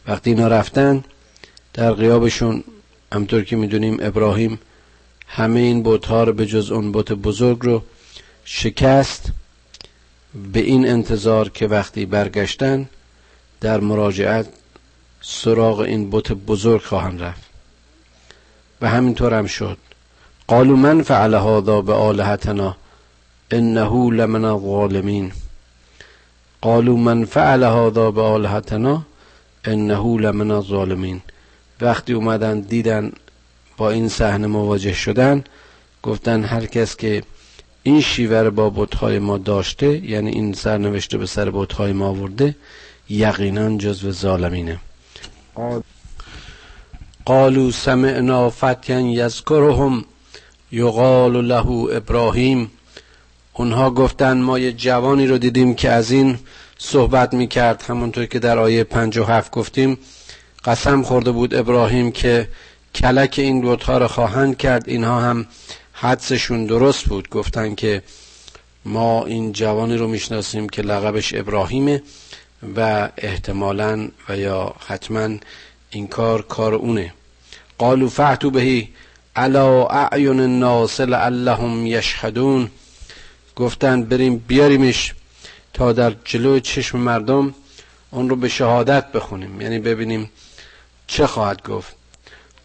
وقتی 0.07 0.31
اینا 0.31 0.49
رفتن 0.49 1.05
در 1.75 1.93
غیابشون 1.93 2.65
همطور 3.13 3.45
که 3.45 3.57
می‌دونیم 3.57 3.97
ابراهیم 4.01 4.59
همه 5.27 5.61
این 5.61 5.83
بتها 5.83 6.25
رو 6.25 6.33
به 6.33 6.47
جز 6.47 6.71
اون 6.71 6.93
بت 6.93 7.13
بزرگ 7.13 7.59
رو 7.61 7.83
شکست. 8.45 9.33
به 10.53 10.61
این 10.61 10.89
انتظار 10.89 11.49
که 11.49 11.67
وقتی 11.67 12.07
برگشتن 12.07 12.89
در 13.61 13.81
مراجعت 13.81 14.47
سراغ 15.21 15.79
این 15.79 16.11
بت 16.11 16.33
بزرگ 16.33 16.83
خواهند 16.83 17.23
رفت. 17.23 17.43
و 18.81 18.89
همینطور 18.89 19.35
هم 19.35 19.47
شد. 19.47 19.79
قالوا 20.47 20.77
من 20.77 21.03
فعل 21.03 21.35
هذا 21.35 21.81
به 21.83 21.93
آلهتنا 21.93 22.77
انه 23.51 24.11
لمن 24.11 24.45
الظالمین. 24.45 25.33
قالوا 26.63 26.97
من 26.97 27.25
فعل 27.25 27.63
هذا 27.65 28.11
به 28.11 28.23
آلهتنا 28.23 29.03
انه 29.65 30.21
لمن 30.21 30.51
الظالمین. 30.51 31.21
وقتی 31.81 32.13
اومدن 32.13 32.61
دیدن 32.61 33.13
با 33.77 33.91
این 33.91 34.09
صحنه 34.09 34.47
مواجه 34.47 34.93
شدن 34.93 35.45
گفتن 36.03 36.45
هر 36.45 36.67
کس 36.67 36.97
که 36.97 37.23
این 37.83 38.01
شیوه 38.01 38.51
با 38.51 38.71
بتهای 38.71 39.19
ما 39.19 39.39
داشته 39.39 40.11
یعنی 40.11 40.31
این 40.31 40.53
سرنوشته 40.53 41.19
به 41.19 41.27
سر 41.27 41.51
بتهای 41.51 41.93
ما 41.93 42.09
آورده 42.09 42.57
یقینا 43.09 43.77
جزو 43.77 44.11
ظالمینه. 44.11 44.79
قالوا 47.25 47.71
سمعنا 47.71 48.51
فتیا 48.51 49.01
یذکرهم 49.01 50.05
یقال 50.73 51.47
له 51.47 51.67
ابراهیم 51.97 52.71
اونها 53.61 53.91
گفتن 53.91 54.41
ما 54.41 54.59
یه 54.59 54.73
جوانی 54.73 55.27
رو 55.27 55.39
دیدیم 55.39 55.75
که 55.75 55.91
از 55.91 56.11
این 56.11 56.39
صحبت 56.79 57.35
می‌کرد. 57.35 57.83
همونطور 57.83 58.27
که 58.27 58.39
در 58.39 58.59
آیه 58.59 58.85
پنج 58.85 59.19
و 59.19 59.25
هفت 59.25 59.51
گفتیم 59.51 59.99
قسم 60.65 61.03
خورده 61.03 61.31
بود 61.31 61.55
ابراهیم 61.55 62.13
که 62.13 62.49
کلک 62.95 63.35
این 63.39 63.63
بتها 63.63 63.99
رو 63.99 64.09
خواهند 64.09 64.57
کرد. 64.57 64.89
اینها 64.89 65.21
هم 65.21 65.47
حدسشون 65.93 66.67
درست 66.67 67.05
بود. 67.05 67.31
گفتن 67.31 67.75
که 67.75 68.03
ما 68.85 69.25
این 69.25 69.53
جوانی 69.53 69.97
رو 69.97 70.09
می‌شناسیم 70.09 70.69
که 70.69 70.83
لقبش 70.83 71.35
ابراهیمه 71.35 72.03
و 72.77 73.09
احتمالا 73.19 74.09
و 74.29 74.37
یا 74.37 74.75
حتما 74.87 75.29
این 75.91 76.07
کار 76.07 76.43
کار 76.43 76.75
اونه. 76.75 77.13
قالو 77.79 78.09
فعتو 78.09 78.51
بهی 78.51 78.89
علا 79.37 79.87
اعین 79.87 80.41
الناس 80.41 81.01
لعلهم 81.01 81.87
یشهدون. 81.87 82.71
گفتن 83.61 84.03
بریم 84.03 84.37
بیاریمش 84.37 85.15
تا 85.73 85.93
در 85.93 86.15
جلو 86.25 86.59
چشم 86.61 86.99
مردم 86.99 87.55
اون 88.11 88.29
رو 88.29 88.37
به 88.37 88.49
شهادت 88.49 89.13
بخونیم. 89.13 89.61
یعنی 89.61 89.79
ببینیم 89.79 90.31
چه 91.07 91.27
خواهد 91.27 91.63
گفت. 91.63 91.95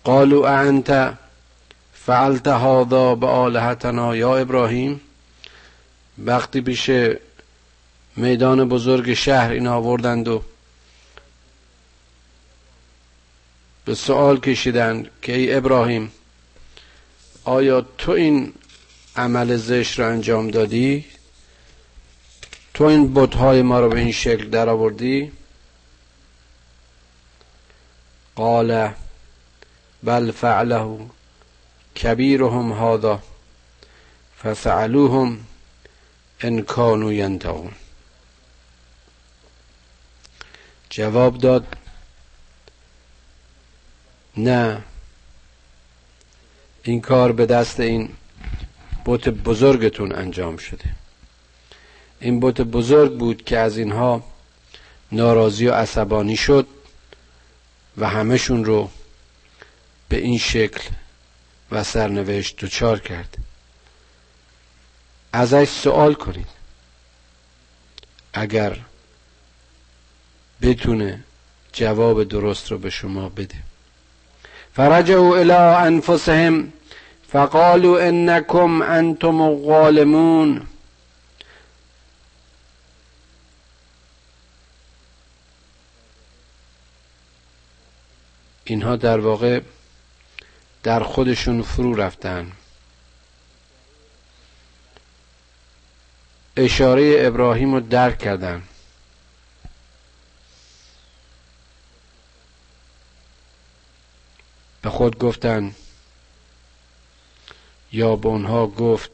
قالو 0.04 0.42
انت 0.42 1.14
فعلت 1.94 2.48
هذا 2.48 3.16
به 3.16 3.28
آلهتنا 3.28 4.16
یا 4.16 4.38
ابراهیم؟ 4.38 5.02
وقتی 6.18 6.62
پیش 6.62 6.92
میدان 8.16 8.70
بزرگ 8.70 9.14
شهر 9.14 9.52
این 9.52 9.68
آوردند 9.68 10.28
و 10.28 10.44
به 13.86 13.96
سوال 13.96 14.40
کشیدند 14.40 15.10
که 15.22 15.36
ای 15.36 15.54
ابراهیم 15.54 16.12
آیا 17.44 17.82
تو 17.98 18.12
این 18.12 18.54
عمل 19.18 19.58
زشت 19.58 20.00
را 20.00 20.10
انجام 20.10 20.52
دادی؟ 20.52 21.06
تو 22.74 22.84
این 22.84 23.14
بتهای 23.14 23.62
ما 23.62 23.80
رو 23.80 23.90
به 23.90 24.00
این 24.00 24.12
شکل 24.12 24.50
در 24.50 24.70
آوردی 24.70 25.32
قال 28.36 28.94
بل 30.04 30.32
فعله 30.32 31.00
کبیرهم 32.04 32.72
هذا 32.72 33.22
ففعلوهم 34.38 35.40
ان 36.42 36.62
كانوا 36.62 37.14
ینتقون 37.14 37.72
جواب 40.90 41.38
داد 41.38 41.78
نه. 44.38 44.84
این 46.84 47.02
کار 47.02 47.32
به 47.32 47.46
دست 47.46 47.80
این 47.80 48.10
بت 49.06 49.30
بزرگتون 49.30 50.12
انجام 50.12 50.58
شده. 50.58 50.86
این 52.20 52.40
بت 52.40 52.62
بزرگ 52.62 53.18
بود 53.18 53.44
که 53.44 53.58
از 53.58 53.78
اینها 53.78 54.24
ناراضی 55.12 55.68
و 55.68 55.74
عصبانی 55.74 56.38
شد 56.38 56.68
و 57.98 58.10
همهشون 58.10 58.66
رو 58.66 58.90
به 60.10 60.18
این 60.18 60.38
شکل 60.38 60.90
و 61.72 61.84
سرنوشت 61.84 62.66
دچار 62.66 63.00
کرد. 63.00 63.38
ازش 65.34 65.70
سوال 65.70 66.14
کنید. 66.14 66.48
اگر 68.34 68.78
بتونه 70.62 71.24
جواب 71.74 72.24
درست 72.24 72.72
رو 72.72 72.78
به 72.78 72.90
شما 72.90 73.30
بده. 73.30 73.56
فرجعوا 74.76 75.38
الى 75.38 75.52
انفسهم 75.52 76.74
فقالوا 77.32 78.00
انکم 78.00 78.82
انتم 78.82 79.42
الظالمون. 79.42 80.68
اینها 88.64 88.96
در 88.96 89.20
واقع 89.20 89.62
در 90.84 91.04
خودشون 91.04 91.62
فرو 91.62 91.96
رفتن. 91.96 92.52
اشاره 96.58 97.16
ابراهیم 97.20 97.74
رو 97.74 97.80
درک 97.80 98.18
کردن. 98.18 98.64
به 104.82 104.90
خود 104.90 105.18
گفتن 105.18 105.76
یا 107.96 108.16
به 108.16 108.28
اونها 108.28 108.68
گفت 108.68 109.12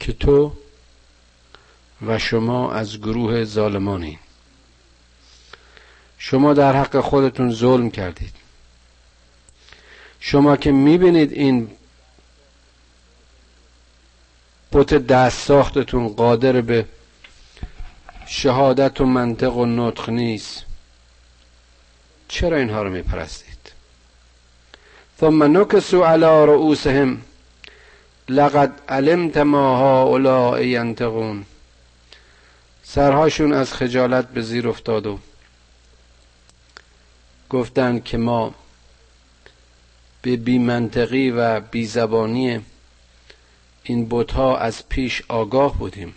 که 0.00 0.12
تو 0.12 0.52
و 2.06 2.18
شما 2.18 2.72
از 2.72 2.98
گروه 2.98 3.44
ظالمانین. 3.44 4.18
شما 6.18 6.54
در 6.54 6.76
حق 6.76 7.00
خودتون 7.00 7.52
ظلم 7.52 7.90
کردید. 7.90 8.34
شما 10.20 10.56
که 10.56 10.72
می‌بینید 10.72 11.32
این 11.32 11.70
بت 14.72 14.94
دست 14.94 15.46
ساختتون 15.46 16.08
قادر 16.08 16.60
به 16.60 16.86
شهادت 18.26 19.00
و 19.00 19.04
منطق 19.04 19.56
و 19.56 19.66
نطق 19.66 20.10
نیست 20.10 20.64
چرا 22.28 22.56
اینها 22.56 22.82
رو 22.82 22.90
میپرستید؟ 22.90 23.55
ثم 25.20 25.58
نکسوا 25.58 26.08
علی 26.12 26.46
رؤوسهم. 26.46 27.18
لقد 28.28 28.72
علمت 28.88 29.36
ما 29.36 29.78
هؤلاء 29.78 30.60
ینتقون 30.60 31.44
سرهاشون 32.82 33.52
از 33.52 33.72
خجالت 33.72 34.28
به 34.28 34.42
زیر 34.42 34.68
افتاد 34.68 35.06
و 35.06 35.18
گفتند 37.50 38.04
که 38.04 38.18
ما 38.18 38.54
به 40.22 40.36
بی 40.36 40.58
منطقی 40.58 41.30
و 41.30 41.60
بی 41.60 41.86
زبانی 41.86 42.60
این 43.82 44.06
بتها 44.10 44.58
از 44.58 44.88
پیش 44.88 45.22
آگاه 45.28 45.78
بودیم. 45.78 46.14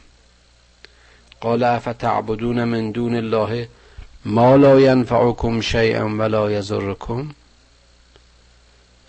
قال 1.41 1.64
افتعبدون 1.64 2.64
من 2.64 2.91
دون 2.91 3.16
الله 3.16 3.70
ما 4.26 4.56
لا 4.56 4.80
ینفعکم 4.80 5.62
شیئا 5.62 6.08
ولا 6.08 6.52
یضرکم؟ 6.52 7.30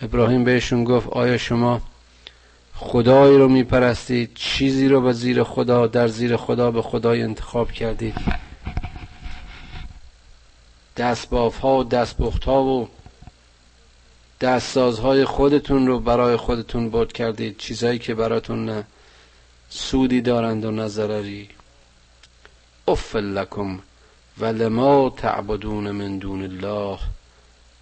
ابراهیم 0.02 0.44
بهشون 0.44 0.84
گفت 0.84 1.08
آیا 1.08 1.38
شما 1.38 1.80
خدایی 2.74 3.38
رو 3.38 3.48
میپرستید؟ 3.48 4.30
چیزی 4.34 4.88
رو 4.88 5.00
به 5.00 5.12
زیر 5.12 5.42
خدا 5.42 5.86
در 5.86 6.08
زیر 6.08 6.36
خدا 6.36 6.70
به 6.70 6.82
خدای 6.82 7.22
انتخاب 7.22 7.72
کردید؟ 7.72 8.14
دستباف 10.96 11.58
ها 11.58 11.76
و 11.76 11.84
دستبخت 11.84 12.44
ها 12.44 12.62
و 12.62 12.88
دستسازهای 14.40 15.24
خودتون 15.24 15.86
رو 15.86 16.00
برای 16.00 16.36
خودتون 16.36 16.90
بود 16.90 17.12
کردید. 17.12 17.56
چیزهایی 17.56 17.98
که 17.98 18.14
براتون 18.14 18.64
نه 18.64 18.84
سودی 19.68 20.20
دارند 20.20 20.64
و 20.64 20.70
نه 20.70 20.88
ضرری. 20.88 21.48
لکم 23.14 23.78
و 24.38 24.44
لما 24.44 25.14
تعبدون 25.16 25.90
من 25.90 26.18
دون 26.18 26.42
الله 26.42 26.98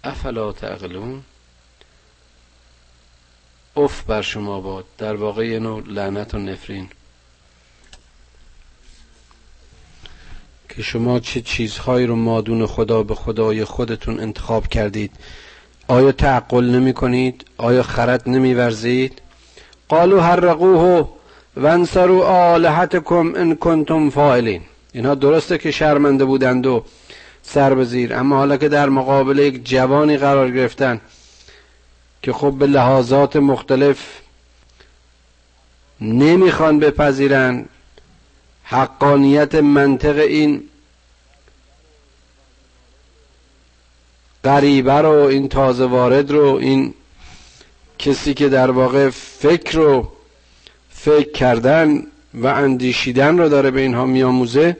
افلا 0.03 0.51
تعقلون؟ 0.51 1.23
اف 3.83 4.03
بر 4.03 4.21
شما 4.21 4.61
باد. 4.61 4.85
در 4.97 5.15
واقع 5.15 5.47
یه 5.47 5.59
نوع 5.59 5.83
لعنت 5.87 6.33
و 6.33 6.37
نفرین. 6.37 6.89
که 10.69 10.81
شما 10.81 11.19
چه 11.19 11.41
چیزهایی 11.41 12.05
رو 12.05 12.15
مادون 12.15 12.65
خدا 12.65 13.03
به 13.03 13.15
خدای 13.15 13.63
خودتون 13.65 14.19
انتخاب 14.19 14.67
کردید؟ 14.67 15.11
آیا 15.87 16.11
تعقل 16.11 16.65
نمی 16.65 16.93
کنید؟ 16.93 17.45
آیا 17.57 17.83
خرد 17.83 18.29
نمی 18.29 18.53
ورزید؟ 18.53 19.21
قالوا 19.89 20.21
حرقوه 20.21 21.09
وانصروا 21.57 22.53
آلهتکم 22.53 23.33
ان 23.35 23.55
کنتم 23.55 24.09
فاعلین. 24.09 24.61
اینها 24.93 25.15
درسته 25.15 25.57
که 25.57 25.71
شرمنده 25.71 26.25
بودند 26.25 26.67
و 26.67 26.83
سر 27.43 27.75
به 27.75 27.85
زیر 27.85 28.15
اما 28.15 28.37
حالا 28.37 28.57
که 28.57 28.69
در 28.69 28.89
مقابل 28.89 29.39
یک 29.39 29.65
جوانی 29.65 30.17
قرار 30.17 30.51
گرفتن 30.51 31.01
که 32.21 32.33
خب 32.33 32.51
به 32.51 32.67
لحاظات 32.67 33.35
مختلف 33.35 33.97
نمی‌خوان 36.01 36.79
بپذیرن. 36.79 37.65
حقانیت 38.63 39.55
منطق 39.55 40.17
این 40.17 40.63
غریبه 44.43 44.93
رو 44.93 45.11
این 45.11 45.49
تازه 45.49 45.85
وارد 45.85 46.31
رو 46.31 46.45
این 46.61 46.93
کسی 47.99 48.33
که 48.33 48.49
در 48.49 48.71
واقع 48.71 49.09
فکر 49.09 49.77
رو 49.77 50.11
فکر 50.89 51.31
کردن 51.31 52.03
و 52.33 52.47
اندیشیدن 52.47 53.37
رو 53.37 53.49
داره 53.49 53.71
به 53.71 53.81
اینها 53.81 54.05
میآموزه. 54.05 54.77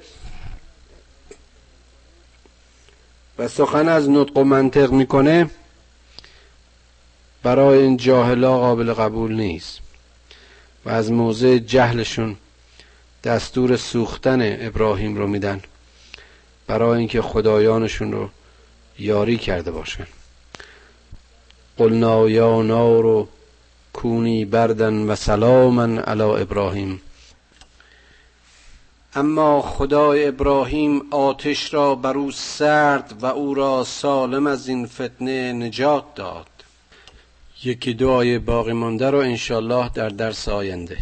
و 3.38 3.48
سخن 3.48 3.88
از 3.88 4.10
نطق 4.10 4.38
و 4.38 4.44
منطق 4.44 4.92
می‌کنه. 4.92 5.50
برای 7.44 7.80
این 7.80 7.98
جاهلا 7.98 8.58
قابل 8.58 8.94
قبول 8.94 9.34
نیست. 9.34 9.80
و 10.86 10.90
از 10.90 11.12
موضع 11.12 11.58
جهلشون 11.58 12.36
دستور 13.24 13.78
سوختن 13.78 14.68
ابراهیم 14.68 15.18
رو 15.18 15.28
میدن 15.28 15.62
برای 16.68 17.00
اینکه 17.00 17.22
خدایانشون 17.22 18.12
رو 18.12 18.30
یاری 19.00 19.38
کرده 19.38 19.72
باشن. 19.72 20.08
قلنا 21.78 22.30
یا 22.30 22.62
نار 22.62 23.28
کونی 23.94 24.46
بردن 24.46 24.94
و 24.94 25.16
سلاما 25.16 26.02
علی 26.02 26.22
ابراهیم. 26.22 27.02
اما 29.16 29.62
خدای 29.62 30.28
ابراهیم 30.28 31.02
آتش 31.12 31.74
را 31.74 31.96
بر 31.96 32.18
او 32.18 32.32
سرد 32.32 33.14
و 33.22 33.26
او 33.26 33.54
را 33.54 33.84
سالم 33.84 34.48
از 34.48 34.68
این 34.68 34.86
فتنه 34.86 35.54
نجات 35.54 36.16
داد. 36.16 36.49
یکی 37.64 37.94
دعای 37.94 38.40
باقی 38.40 38.74
مانده 38.74 39.10
رو 39.10 39.18
انشالله 39.18 39.90
در 39.90 40.10
درس 40.10 40.50
آینده. 40.50 40.98